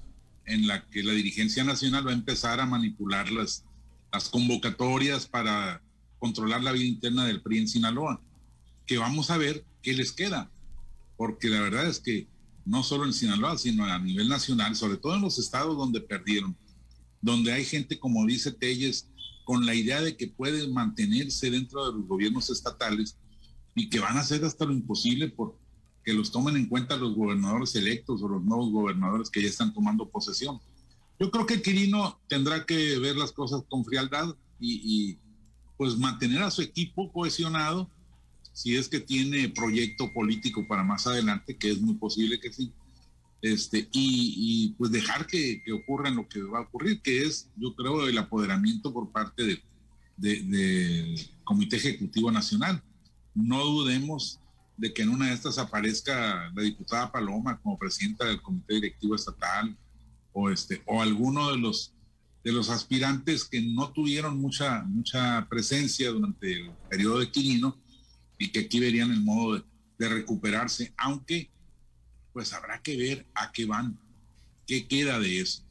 en 0.46 0.66
la 0.66 0.88
que 0.88 1.04
la 1.04 1.14
dirigencia 1.14 1.64
nacional 1.64 2.08
va 2.08 2.12
a 2.12 2.16
empezar 2.16 2.60
a 2.60 2.66
manipular 2.66 3.30
las, 3.32 3.66
las 4.12 4.30
convocatorias 4.30 5.28
para 5.28 5.82
controlar 6.20 6.64
la 6.64 6.72
vida 6.72 6.86
interna 6.86 7.26
del 7.26 7.42
PRI 7.42 7.60
en 7.60 7.68
Sinaloa, 7.68 8.22
que 8.86 8.98
vamos 8.98 9.30
a 9.30 9.38
ver 9.38 9.66
qué 9.82 9.94
les 9.94 10.12
queda, 10.12 10.50
porque 11.18 11.50
la 11.50 11.62
verdad 11.62 11.88
es 11.88 12.00
que 12.00 12.28
no 12.66 12.84
solo 12.84 13.06
en 13.06 13.14
Sinaloa, 13.14 13.58
sino 13.58 13.86
a 13.86 14.00
nivel 14.00 14.30
nacional, 14.30 14.76
sobre 14.76 14.98
todo 14.98 15.16
en 15.16 15.22
los 15.22 15.38
estados 15.38 15.78
donde 15.78 16.00
perdieron, 16.00 16.56
donde 17.22 17.52
hay 17.52 17.66
gente, 17.66 18.00
como 18.00 18.26
dice 18.26 18.52
Telles, 18.52 19.08
con 19.44 19.66
la 19.66 19.74
idea 19.74 20.02
de 20.02 20.16
que 20.16 20.28
puede 20.28 20.68
mantenerse 20.68 21.50
dentro 21.50 21.88
de 21.88 21.98
los 21.98 22.08
gobiernos 22.08 22.50
estatales, 22.50 23.18
y 23.76 23.90
que 23.90 24.00
van 24.00 24.18
a 24.18 24.22
hacer 24.22 24.44
hasta 24.44 24.66
lo 24.66 24.74
imposible 24.74 25.30
por 25.30 25.56
que 26.04 26.14
los 26.14 26.32
tomen 26.32 26.56
en 26.56 26.66
cuenta 26.66 26.98
los 26.98 27.16
gobernadores 27.16 27.76
electos 27.76 28.22
o 28.22 28.28
los 28.28 28.44
nuevos 28.44 28.72
gobernadores 28.72 29.30
que 29.30 29.42
ya 29.42 29.50
están 29.50 29.74
tomando 29.74 30.10
posesión. 30.10 30.60
Yo 31.20 31.30
creo 31.30 31.46
que 31.46 31.62
Quirino 31.62 32.20
tendrá 32.28 32.66
que 32.66 32.98
ver 32.98 33.16
las 33.16 33.32
cosas 33.32 33.64
con 33.70 33.86
frialdad 33.86 34.36
y, 34.60 35.18
pues 35.78 35.98
mantener 35.98 36.44
a 36.44 36.52
su 36.52 36.62
equipo 36.62 37.12
cohesionado 37.12 37.90
si 38.54 38.76
es 38.76 38.88
que 38.88 39.00
tiene 39.00 39.50
proyecto 39.50 40.14
político 40.14 40.68
para 40.68 40.84
más 40.84 41.08
adelante, 41.08 41.58
que 41.58 41.72
es 41.72 41.82
muy 41.82 41.96
posible 41.96 42.40
que 42.40 42.54
sí. 42.54 42.72
Este, 43.42 43.88
y, 43.92 44.76
pues 44.78 44.92
dejar 44.92 45.26
que, 45.26 45.64
que, 45.64 45.72
ocurra 45.72 46.12
lo 46.12 46.28
que 46.28 46.44
va 46.44 46.60
a 46.60 46.64
ocurrir, 46.64 47.02
que 47.02 47.24
es, 47.24 47.50
yo 47.56 47.76
creo, 47.76 48.08
el 48.08 48.18
apoderamiento 48.18 48.94
por 48.94 49.12
parte 49.12 49.64
del 50.18 51.16
Comité 51.44 51.78
Ejecutivo 51.78 52.32
Nacional 52.32 52.84
no 53.34 53.64
dudemos 53.64 54.40
de 54.78 54.94
que 54.94 55.04
en 55.04 55.10
una 55.10 55.28
de 55.28 55.34
estas 55.34 55.58
aparezca 55.58 56.52
la 56.54 56.62
diputada 56.64 57.12
Paloma 57.12 57.60
como 57.62 57.78
presidenta 57.78 58.26
del 58.26 58.42
comité 58.42 58.76
directivo 58.76 59.16
estatal 59.16 59.76
o 60.34 60.50
este 60.50 60.82
o 60.86 61.02
alguno 61.02 61.52
de 61.52 61.58
los 61.58 61.94
de 62.44 62.52
los 62.52 62.70
aspirantes 62.70 63.46
que 63.46 63.62
no 63.62 63.92
tuvieron 63.92 64.40
mucha 64.40 64.84
mucha 64.84 65.48
presencia 65.50 66.10
durante 66.10 66.54
el 66.54 66.72
periodo 66.90 67.20
de 67.20 67.30
Quirino 67.30 67.78
y 68.42 68.50
que 68.50 68.62
aquí 68.62 68.80
verían 68.80 69.12
el 69.12 69.22
modo 69.22 69.64
de, 70.00 70.10
recuperarse, 70.10 70.92
aunque 70.98 71.52
pues 72.34 72.54
habrá 72.54 72.82
que 72.82 72.98
ver 72.98 73.28
a 73.36 73.52
qué 73.52 73.66
van, 73.66 74.00
qué 74.66 74.88
queda 74.88 75.20
de 75.20 75.42
eso. 75.42 75.64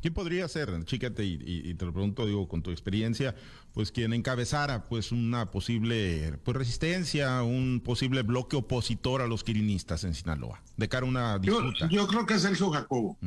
¿Quién 0.00 0.14
podría 0.14 0.48
ser, 0.48 0.84
chiquete, 0.84 1.24
y, 1.24 1.74
te 1.74 1.84
lo 1.84 1.92
pregunto, 1.92 2.24
digo, 2.24 2.48
con 2.48 2.62
tu 2.62 2.70
experiencia, 2.70 3.34
pues 3.74 3.92
quien 3.92 4.14
encabezara 4.14 4.84
pues 4.84 5.12
una 5.12 5.50
posible 5.50 6.38
pues, 6.42 6.56
resistencia, 6.56 7.42
un 7.42 7.82
posible 7.84 8.22
bloque 8.22 8.56
opositor 8.56 9.20
a 9.20 9.26
los 9.26 9.44
quirinistas 9.44 10.04
en 10.04 10.14
Sinaloa, 10.14 10.62
de 10.76 10.88
cara 10.88 11.04
a 11.04 11.08
una 11.08 11.38
disputa? 11.38 11.88
Yo, 11.90 12.06
creo 12.06 12.24
que 12.24 12.34
es 12.34 12.42
Sergio 12.42 12.70
Jacobo. 12.70 13.18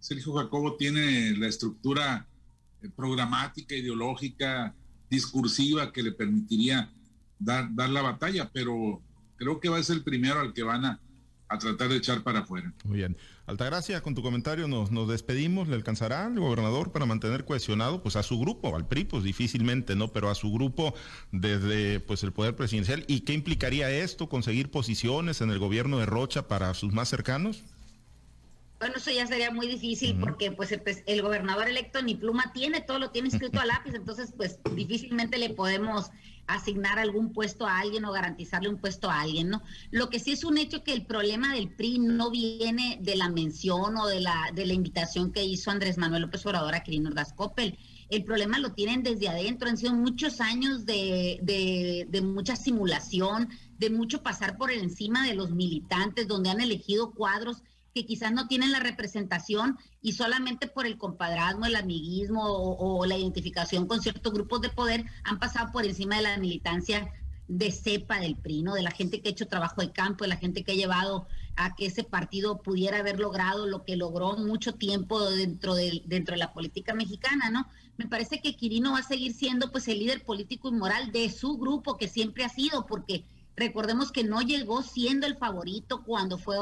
Sergio 0.00 0.32
Jacobo 0.32 0.76
tiene 0.76 1.36
la 1.36 1.48
estructura 1.48 2.26
eh, 2.80 2.88
programática, 2.88 3.74
ideológica, 3.74 4.74
discursiva 5.10 5.92
que 5.92 6.02
le 6.02 6.12
permitiría 6.12 6.90
dar, 7.38 7.68
dar 7.74 7.90
la 7.90 8.00
batalla, 8.00 8.50
pero 8.52 9.02
creo 9.36 9.60
que 9.60 9.68
va 9.68 9.78
a 9.78 9.82
ser 9.82 9.96
el 9.96 10.04
primero 10.04 10.40
al 10.40 10.54
que 10.54 10.62
van 10.62 10.84
a, 10.84 11.00
a 11.48 11.58
tratar 11.58 11.88
de 11.88 11.96
echar 11.96 12.22
para 12.22 12.40
afuera. 12.40 12.72
Muy 12.84 12.98
bien. 12.98 13.16
Altagracia, 13.46 14.02
con 14.02 14.14
tu 14.14 14.22
comentario 14.22 14.68
nos, 14.68 14.90
nos 14.90 15.08
despedimos. 15.08 15.68
¿Le 15.68 15.74
alcanzará 15.74 16.26
el 16.26 16.38
gobernador 16.38 16.92
para 16.92 17.06
mantener 17.06 17.44
cohesionado 17.44 18.02
pues 18.02 18.16
a 18.16 18.22
su 18.22 18.38
grupo, 18.38 18.76
al 18.76 18.86
PRI, 18.86 19.04
pues 19.04 19.24
difícilmente, 19.24 19.96
¿no? 19.96 20.08
Pero 20.08 20.28
a 20.28 20.34
su 20.34 20.52
grupo 20.52 20.94
desde 21.32 22.00
pues 22.00 22.22
el 22.22 22.32
poder 22.32 22.54
presidencial. 22.56 23.04
¿Y 23.06 23.20
qué 23.20 23.32
implicaría 23.32 23.90
esto? 23.90 24.28
¿Conseguir 24.28 24.70
posiciones 24.70 25.40
en 25.40 25.50
el 25.50 25.58
gobierno 25.58 25.98
de 25.98 26.06
Rocha 26.06 26.46
para 26.48 26.74
sus 26.74 26.92
más 26.92 27.08
cercanos? 27.08 27.64
Bueno, 28.78 28.94
eso 28.96 29.10
ya 29.10 29.26
sería 29.26 29.50
muy 29.50 29.66
difícil 29.66 30.18
porque 30.20 30.52
pues 30.52 30.70
el, 30.70 30.80
pues, 30.80 31.02
el, 31.06 31.20
gobernador 31.20 31.68
electo 31.68 32.00
ni 32.00 32.14
pluma 32.14 32.52
tiene, 32.52 32.80
todo 32.80 33.00
lo 33.00 33.10
tiene 33.10 33.28
escrito 33.28 33.60
a 33.60 33.66
lápiz, 33.66 33.94
entonces 33.94 34.32
pues 34.36 34.60
difícilmente 34.76 35.36
le 35.36 35.50
podemos 35.50 36.10
asignar 36.46 36.98
algún 36.98 37.32
puesto 37.32 37.66
a 37.66 37.78
alguien 37.78 38.04
o 38.04 38.12
garantizarle 38.12 38.68
un 38.68 38.78
puesto 38.78 39.10
a 39.10 39.20
alguien, 39.20 39.50
¿no? 39.50 39.62
Lo 39.90 40.08
que 40.08 40.18
sí 40.18 40.32
es 40.32 40.44
un 40.44 40.58
hecho 40.58 40.82
que 40.82 40.92
el 40.92 41.04
problema 41.04 41.54
del 41.54 41.70
PRI 41.70 41.98
no 41.98 42.30
viene 42.30 42.98
de 43.02 43.16
la 43.16 43.28
mención 43.28 43.96
o 43.96 44.06
de 44.06 44.20
la, 44.20 44.50
de 44.54 44.64
la 44.64 44.72
invitación 44.72 45.32
que 45.32 45.44
hizo 45.44 45.70
Andrés 45.70 45.98
Manuel 45.98 46.22
López 46.22 46.46
Obrador 46.46 46.74
a 46.74 46.82
Quirino 46.82 47.10
Ordaz 47.10 47.34
El 48.08 48.24
problema 48.24 48.58
lo 48.60 48.72
tienen 48.72 49.02
desde 49.02 49.28
adentro, 49.28 49.68
han 49.68 49.76
sido 49.76 49.92
muchos 49.92 50.40
años 50.40 50.86
de, 50.86 51.38
de, 51.42 52.06
de 52.08 52.22
mucha 52.22 52.56
simulación, 52.56 53.50
de 53.76 53.90
mucho 53.90 54.22
pasar 54.22 54.56
por 54.56 54.70
encima 54.70 55.26
de 55.26 55.34
los 55.34 55.50
militantes, 55.50 56.28
donde 56.28 56.48
han 56.48 56.60
elegido 56.60 57.10
cuadros 57.10 57.62
que 57.94 58.06
quizás 58.06 58.32
no 58.32 58.48
tienen 58.48 58.72
la 58.72 58.80
representación 58.80 59.78
y 60.02 60.12
solamente 60.12 60.68
por 60.68 60.86
el 60.86 60.98
compadrazgo, 60.98 61.64
el 61.64 61.76
amiguismo 61.76 62.42
o, 62.44 63.06
la 63.06 63.16
identificación 63.16 63.86
con 63.86 64.00
ciertos 64.00 64.32
grupos 64.32 64.60
de 64.60 64.70
poder 64.70 65.04
han 65.24 65.38
pasado 65.38 65.72
por 65.72 65.84
encima 65.84 66.16
de 66.16 66.22
la 66.22 66.38
militancia 66.38 67.12
de 67.48 67.70
cepa 67.70 68.20
del 68.20 68.36
PRI, 68.36 68.62
¿no? 68.62 68.74
De 68.74 68.82
la 68.82 68.90
gente 68.90 69.22
que 69.22 69.28
ha 69.30 69.32
hecho 69.32 69.48
trabajo 69.48 69.80
de 69.80 69.90
campo, 69.90 70.24
de 70.24 70.28
la 70.28 70.36
gente 70.36 70.64
que 70.64 70.72
ha 70.72 70.76
llevado 70.76 71.26
a 71.56 71.74
que 71.74 71.86
ese 71.86 72.04
partido 72.04 72.60
pudiera 72.62 72.98
haber 72.98 73.18
logrado 73.18 73.66
lo 73.66 73.84
que 73.84 73.96
logró 73.96 74.36
mucho 74.36 74.74
tiempo 74.74 75.30
dentro 75.30 75.74
de, 75.74 76.02
dentro 76.04 76.34
de 76.34 76.38
la 76.38 76.52
política 76.52 76.94
mexicana, 76.94 77.50
¿no? 77.50 77.66
Me 77.96 78.06
parece 78.06 78.40
que 78.40 78.54
Quirino 78.54 78.92
va 78.92 78.98
a 78.98 79.02
seguir 79.02 79.32
siendo 79.32 79.72
pues 79.72 79.88
el 79.88 79.98
líder 79.98 80.24
político 80.24 80.68
y 80.68 80.72
moral 80.72 81.10
de 81.10 81.30
su 81.30 81.56
grupo, 81.56 81.96
que 81.96 82.06
siempre 82.06 82.44
ha 82.44 82.48
sido, 82.48 82.86
porque 82.86 83.24
recordemos 83.58 84.12
que 84.12 84.24
no 84.24 84.40
llegó 84.40 84.82
siendo 84.82 85.26
el 85.26 85.36
favorito 85.36 86.02
cuando 86.04 86.38
fue 86.38 86.56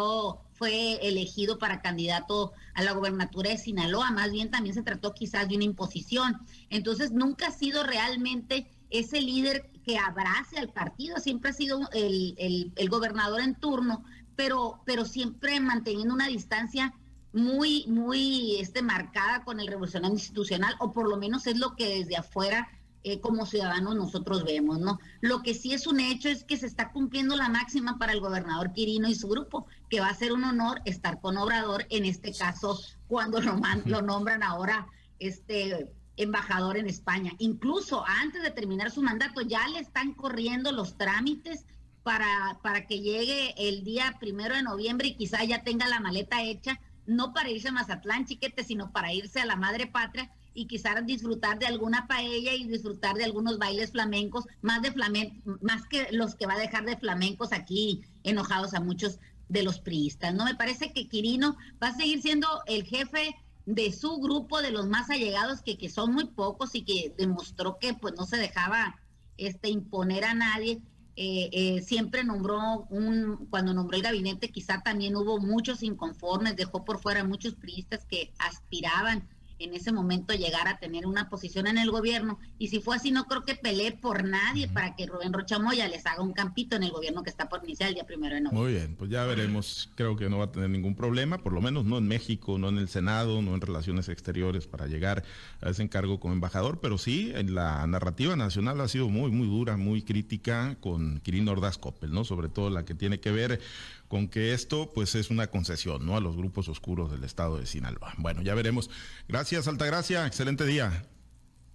fue 0.56 0.94
elegido 1.06 1.58
para 1.58 1.82
candidato 1.82 2.52
a 2.74 2.82
la 2.82 2.92
gobernatura 2.92 3.50
de 3.50 3.58
Sinaloa, 3.58 4.10
más 4.10 4.32
bien 4.32 4.50
también 4.50 4.74
se 4.74 4.82
trató 4.82 5.12
quizás 5.12 5.48
de 5.48 5.56
una 5.56 5.64
imposición. 5.64 6.40
Entonces 6.70 7.12
nunca 7.12 7.48
ha 7.48 7.50
sido 7.50 7.82
realmente 7.82 8.66
ese 8.90 9.20
líder 9.20 9.70
que 9.84 9.98
abrace 9.98 10.58
al 10.58 10.70
partido, 10.70 11.18
siempre 11.18 11.50
ha 11.50 11.54
sido 11.54 11.88
el, 11.92 12.72
gobernador 12.88 13.40
en 13.40 13.54
turno, 13.54 14.04
pero, 14.34 14.80
pero 14.84 15.04
siempre 15.04 15.60
manteniendo 15.60 16.14
una 16.14 16.28
distancia 16.28 16.94
muy, 17.32 17.84
muy 17.86 18.56
este, 18.56 18.80
marcada 18.80 19.44
con 19.44 19.60
el 19.60 19.66
revolucionario 19.66 20.14
institucional, 20.14 20.74
o 20.78 20.92
por 20.92 21.08
lo 21.08 21.18
menos 21.18 21.46
es 21.46 21.58
lo 21.58 21.76
que 21.76 21.98
desde 21.98 22.16
afuera 22.16 22.68
eh, 23.08 23.20
como 23.20 23.46
ciudadanos 23.46 23.94
nosotros 23.94 24.42
vemos, 24.42 24.80
¿no? 24.80 24.98
Lo 25.20 25.40
que 25.40 25.54
sí 25.54 25.72
es 25.72 25.86
un 25.86 26.00
hecho 26.00 26.28
es 26.28 26.42
que 26.42 26.56
se 26.56 26.66
está 26.66 26.90
cumpliendo 26.90 27.36
la 27.36 27.48
máxima 27.48 27.98
para 27.98 28.12
el 28.12 28.18
gobernador 28.18 28.72
Quirino 28.72 29.06
y 29.06 29.14
su 29.14 29.28
grupo, 29.28 29.68
que 29.88 30.00
va 30.00 30.08
a 30.08 30.14
ser 30.14 30.32
un 30.32 30.42
honor 30.42 30.80
estar 30.86 31.20
con 31.20 31.36
Obrador, 31.36 31.86
en 31.90 32.04
este 32.04 32.32
caso, 32.32 32.80
cuando 33.06 33.40
lo, 33.40 33.60
lo 33.84 34.02
nombran 34.02 34.42
ahora 34.42 34.88
este 35.20 35.94
embajador 36.16 36.78
en 36.78 36.88
España. 36.88 37.30
Incluso 37.38 38.04
antes 38.04 38.42
de 38.42 38.50
terminar 38.50 38.90
su 38.90 39.02
mandato, 39.02 39.40
ya 39.40 39.68
le 39.68 39.78
están 39.78 40.12
corriendo 40.12 40.72
los 40.72 40.98
trámites 40.98 41.64
para, 42.02 42.58
para 42.60 42.88
que 42.88 42.98
llegue 42.98 43.54
el 43.56 43.84
día 43.84 44.16
primero 44.18 44.56
de 44.56 44.64
noviembre 44.64 45.06
y 45.06 45.14
quizá 45.14 45.44
ya 45.44 45.62
tenga 45.62 45.86
la 45.86 46.00
maleta 46.00 46.42
hecha, 46.42 46.80
no 47.06 47.32
para 47.32 47.50
irse 47.50 47.68
a 47.68 47.72
Mazatlán, 47.72 48.26
chiquete, 48.26 48.64
sino 48.64 48.90
para 48.90 49.12
irse 49.12 49.38
a 49.38 49.46
la 49.46 49.54
madre 49.54 49.86
patria 49.86 50.28
y 50.56 50.66
quizás 50.66 51.06
disfrutar 51.06 51.58
de 51.58 51.66
alguna 51.66 52.06
paella 52.06 52.54
y 52.54 52.66
disfrutar 52.66 53.14
de 53.14 53.24
algunos 53.24 53.58
bailes 53.58 53.92
flamencos, 53.92 54.46
más 54.62 54.82
de 54.82 54.90
flamenco, 54.90 55.58
más 55.60 55.86
que 55.86 56.08
los 56.10 56.34
que 56.34 56.46
va 56.46 56.54
a 56.54 56.58
dejar 56.58 56.84
de 56.84 56.96
flamencos 56.96 57.52
aquí 57.52 58.02
enojados 58.24 58.74
a 58.74 58.80
muchos 58.80 59.20
de 59.48 59.62
los 59.62 59.78
priistas. 59.78 60.34
No 60.34 60.44
me 60.44 60.54
parece 60.54 60.92
que 60.92 61.08
Quirino 61.08 61.56
va 61.82 61.88
a 61.88 61.94
seguir 61.94 62.22
siendo 62.22 62.48
el 62.66 62.84
jefe 62.84 63.36
de 63.66 63.92
su 63.92 64.16
grupo 64.16 64.62
de 64.62 64.70
los 64.70 64.88
más 64.88 65.10
allegados 65.10 65.60
que, 65.60 65.76
que 65.76 65.90
son 65.90 66.14
muy 66.14 66.24
pocos 66.24 66.74
y 66.74 66.82
que 66.82 67.12
demostró 67.16 67.78
que 67.78 67.94
pues 67.94 68.14
no 68.16 68.24
se 68.24 68.38
dejaba 68.38 68.96
este 69.36 69.68
imponer 69.68 70.24
a 70.24 70.34
nadie 70.34 70.80
eh, 71.18 71.48
eh, 71.52 71.80
siempre 71.80 72.24
nombró 72.24 72.86
un, 72.90 73.46
cuando 73.48 73.72
nombró 73.72 73.96
el 73.96 74.02
gabinete, 74.02 74.50
quizá 74.50 74.82
también 74.82 75.16
hubo 75.16 75.38
muchos 75.38 75.82
inconformes, 75.82 76.56
dejó 76.56 76.84
por 76.84 77.00
fuera 77.00 77.24
muchos 77.24 77.54
priistas 77.54 78.04
que 78.04 78.34
aspiraban 78.38 79.26
en 79.58 79.74
ese 79.74 79.92
momento 79.92 80.34
llegar 80.34 80.68
a 80.68 80.78
tener 80.78 81.06
una 81.06 81.28
posición 81.28 81.66
en 81.66 81.78
el 81.78 81.90
gobierno. 81.90 82.38
Y 82.58 82.68
si 82.68 82.80
fue 82.80 82.96
así, 82.96 83.10
no 83.10 83.26
creo 83.26 83.42
que 83.42 83.54
pelee 83.54 83.92
por 83.92 84.24
nadie 84.24 84.68
para 84.68 84.94
que 84.94 85.06
Rubén 85.06 85.32
Rocha 85.32 85.58
Moya 85.58 85.88
les 85.88 86.06
haga 86.06 86.22
un 86.22 86.32
campito 86.32 86.76
en 86.76 86.82
el 86.82 86.90
gobierno 86.90 87.22
que 87.22 87.30
está 87.30 87.48
por 87.48 87.64
iniciar 87.64 87.88
el 87.88 87.94
día 87.94 88.06
primero 88.06 88.34
de 88.34 88.42
noviembre. 88.42 88.62
Muy 88.62 88.72
bien, 88.72 88.96
pues 88.96 89.10
ya 89.10 89.24
veremos. 89.24 89.90
Creo 89.94 90.16
que 90.16 90.28
no 90.28 90.38
va 90.38 90.46
a 90.46 90.52
tener 90.52 90.70
ningún 90.70 90.94
problema, 90.94 91.38
por 91.38 91.52
lo 91.52 91.60
menos 91.60 91.84
no 91.84 91.98
en 91.98 92.08
México, 92.08 92.58
no 92.58 92.68
en 92.68 92.78
el 92.78 92.88
Senado, 92.88 93.42
no 93.42 93.54
en 93.54 93.60
Relaciones 93.60 94.08
Exteriores 94.08 94.66
para 94.66 94.86
llegar 94.86 95.24
a 95.60 95.70
ese 95.70 95.82
encargo 95.82 96.20
como 96.20 96.34
embajador, 96.34 96.80
pero 96.80 96.98
sí 96.98 97.32
en 97.34 97.54
la 97.54 97.86
narrativa 97.86 98.36
nacional 98.36 98.80
ha 98.80 98.88
sido 98.88 99.08
muy, 99.08 99.30
muy 99.30 99.46
dura, 99.46 99.76
muy 99.76 100.02
crítica 100.02 100.76
con 100.80 101.20
Quirino 101.20 101.52
Ordaz 101.52 101.78
Coppel, 101.78 102.12
¿no? 102.12 102.24
Sobre 102.24 102.48
todo 102.48 102.70
la 102.70 102.84
que 102.84 102.94
tiene 102.94 103.20
que 103.20 103.30
ver 103.30 103.60
con 104.08 104.28
que 104.28 104.52
esto 104.52 104.90
pues 104.94 105.14
es 105.14 105.30
una 105.30 105.48
concesión, 105.48 106.04
¿no? 106.06 106.16
A 106.16 106.20
los 106.20 106.36
grupos 106.36 106.68
oscuros 106.68 107.10
del 107.10 107.24
estado 107.24 107.58
de 107.58 107.66
Sinaloa. 107.66 108.14
Bueno, 108.18 108.42
ya 108.42 108.54
veremos. 108.54 108.90
Gracias, 109.28 109.68
Altagracia. 109.68 110.26
Excelente 110.26 110.64
día. 110.64 111.06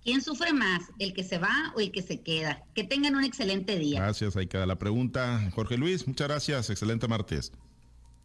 ¿Quién 0.04 0.22
sufre 0.22 0.52
más, 0.52 0.82
el 0.98 1.13
que 1.13 1.24
se 1.24 1.38
va 1.38 1.74
o 1.76 1.80
el 1.80 1.91
que 1.91 2.02
se 2.02 2.22
queda? 2.22 2.63
Que 2.74 2.84
tengan 2.84 3.15
un 3.15 3.24
excelente 3.24 3.78
día. 3.78 4.00
Gracias, 4.00 4.36
ahí 4.36 4.48
queda 4.48 4.65
la 4.65 4.80
pregunta. 4.80 5.48
Jorge 5.54 5.78
Luis, 5.78 6.08
muchas 6.08 6.28
gracias. 6.28 6.70
Excelente 6.72 7.08
martes. 7.08 7.52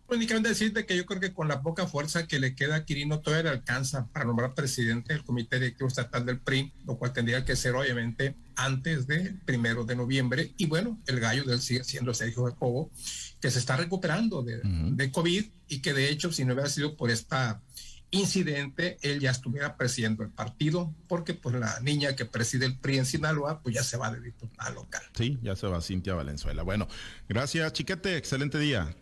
Únicamente 0.08 0.48
decirte 0.48 0.86
que 0.86 0.96
yo 0.96 1.04
creo 1.04 1.20
que 1.20 1.32
con 1.32 1.48
la 1.48 1.62
poca 1.62 1.86
fuerza 1.86 2.26
que 2.26 2.38
le 2.38 2.54
queda 2.54 2.76
a 2.76 2.84
Quirino 2.84 3.20
todavía 3.20 3.50
le 3.50 3.58
alcanza 3.58 4.06
para 4.12 4.24
nombrar 4.24 4.54
presidente 4.54 5.12
del 5.12 5.24
Comité 5.24 5.58
Directivo 5.58 5.88
Estatal 5.88 6.24
del 6.24 6.38
PRI, 6.38 6.72
lo 6.86 6.96
cual 6.96 7.12
tendría 7.12 7.44
que 7.44 7.56
ser 7.56 7.74
obviamente 7.74 8.36
antes 8.54 9.06
del 9.06 9.40
primero 9.40 9.84
de 9.84 9.96
noviembre. 9.96 10.52
Y 10.56 10.66
bueno, 10.66 11.00
el 11.06 11.18
gallo 11.18 11.44
de 11.44 11.54
él 11.54 11.60
sigue 11.60 11.82
siendo 11.82 12.14
Sergio 12.14 12.44
Jacobo, 12.44 12.90
que 13.40 13.50
se 13.50 13.58
está 13.58 13.76
recuperando 13.76 14.42
de, 14.42 14.60
de 14.62 15.10
COVID 15.10 15.44
y 15.68 15.80
que 15.80 15.92
de 15.92 16.08
hecho 16.08 16.30
si 16.32 16.44
no 16.44 16.54
hubiera 16.54 16.70
sido 16.70 16.96
por 16.96 17.10
esta 17.10 17.60
incidente, 18.10 18.98
él 19.02 19.20
ya 19.20 19.30
estuviera 19.30 19.76
presidiendo 19.76 20.22
el 20.22 20.30
partido, 20.30 20.94
porque 21.08 21.34
pues 21.34 21.56
la 21.56 21.80
niña 21.80 22.14
que 22.14 22.24
preside 22.24 22.66
el 22.66 22.78
PRI 22.78 22.98
en 22.98 23.06
Sinaloa, 23.06 23.60
pues 23.62 23.74
ya 23.74 23.82
se 23.82 23.96
va 23.96 24.12
de 24.12 24.20
diputada 24.20 24.70
local. 24.70 25.02
Sí, 25.16 25.38
ya 25.42 25.56
se 25.56 25.66
va 25.66 25.80
Cintia 25.80 26.14
Valenzuela. 26.14 26.62
Bueno, 26.62 26.86
gracias, 27.28 27.72
Chiquete, 27.72 28.16
excelente 28.16 28.58
día. 28.58 28.94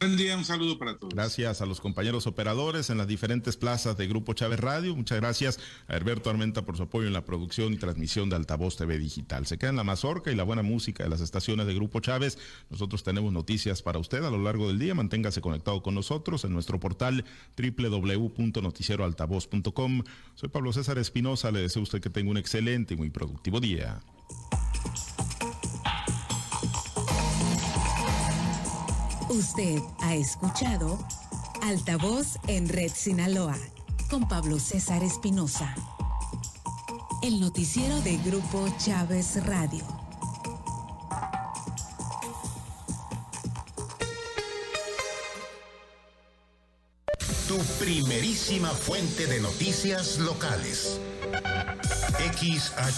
Buen 0.00 0.16
día, 0.16 0.34
un 0.34 0.46
saludo 0.46 0.78
para 0.78 0.96
todos. 0.96 1.14
Gracias 1.14 1.60
a 1.60 1.66
los 1.66 1.78
compañeros 1.78 2.26
operadores 2.26 2.88
en 2.88 2.96
las 2.96 3.06
diferentes 3.06 3.58
plazas 3.58 3.98
de 3.98 4.06
Grupo 4.06 4.32
Chávez 4.32 4.58
Radio. 4.58 4.96
Muchas 4.96 5.20
gracias 5.20 5.60
a 5.88 5.94
Herberto 5.94 6.30
Armenta 6.30 6.62
por 6.62 6.78
su 6.78 6.84
apoyo 6.84 7.06
en 7.06 7.12
la 7.12 7.26
producción 7.26 7.74
y 7.74 7.76
transmisión 7.76 8.30
de 8.30 8.36
Altavoz 8.36 8.78
TV 8.78 8.98
Digital. 8.98 9.46
Se 9.46 9.58
queda 9.58 9.68
en 9.68 9.76
la 9.76 9.84
mazorca 9.84 10.32
y 10.32 10.36
la 10.36 10.44
buena 10.44 10.62
música 10.62 11.04
de 11.04 11.10
las 11.10 11.20
estaciones 11.20 11.66
de 11.66 11.74
Grupo 11.74 12.00
Chávez. 12.00 12.38
Nosotros 12.70 13.02
tenemos 13.02 13.30
noticias 13.30 13.82
para 13.82 13.98
usted 13.98 14.24
a 14.24 14.30
lo 14.30 14.38
largo 14.38 14.68
del 14.68 14.78
día. 14.78 14.94
Manténgase 14.94 15.42
conectado 15.42 15.82
con 15.82 15.94
nosotros 15.94 16.46
en 16.46 16.54
nuestro 16.54 16.80
portal 16.80 17.26
www.noticieroaltavoz.com. 17.58 20.02
Soy 20.34 20.48
Pablo 20.48 20.72
César 20.72 20.96
Espinosa. 20.96 21.50
Le 21.50 21.60
deseo 21.60 21.80
a 21.80 21.82
usted 21.82 22.00
que 22.00 22.08
tenga 22.08 22.30
un 22.30 22.38
excelente 22.38 22.94
y 22.94 22.96
muy 22.96 23.10
productivo 23.10 23.60
día. 23.60 24.00
Usted 29.30 29.80
ha 30.00 30.16
escuchado 30.16 30.98
Altavoz 31.62 32.36
en 32.48 32.68
Red 32.68 32.90
Sinaloa 32.92 33.56
con 34.10 34.26
Pablo 34.26 34.58
César 34.58 35.04
Espinosa. 35.04 35.72
El 37.22 37.38
noticiero 37.38 38.00
de 38.00 38.16
Grupo 38.16 38.66
Chávez 38.76 39.46
Radio. 39.46 39.84
Tu 47.46 47.56
primerísima 47.78 48.70
fuente 48.70 49.28
de 49.28 49.38
noticias 49.38 50.18
locales. 50.18 50.98
XH 52.18 52.90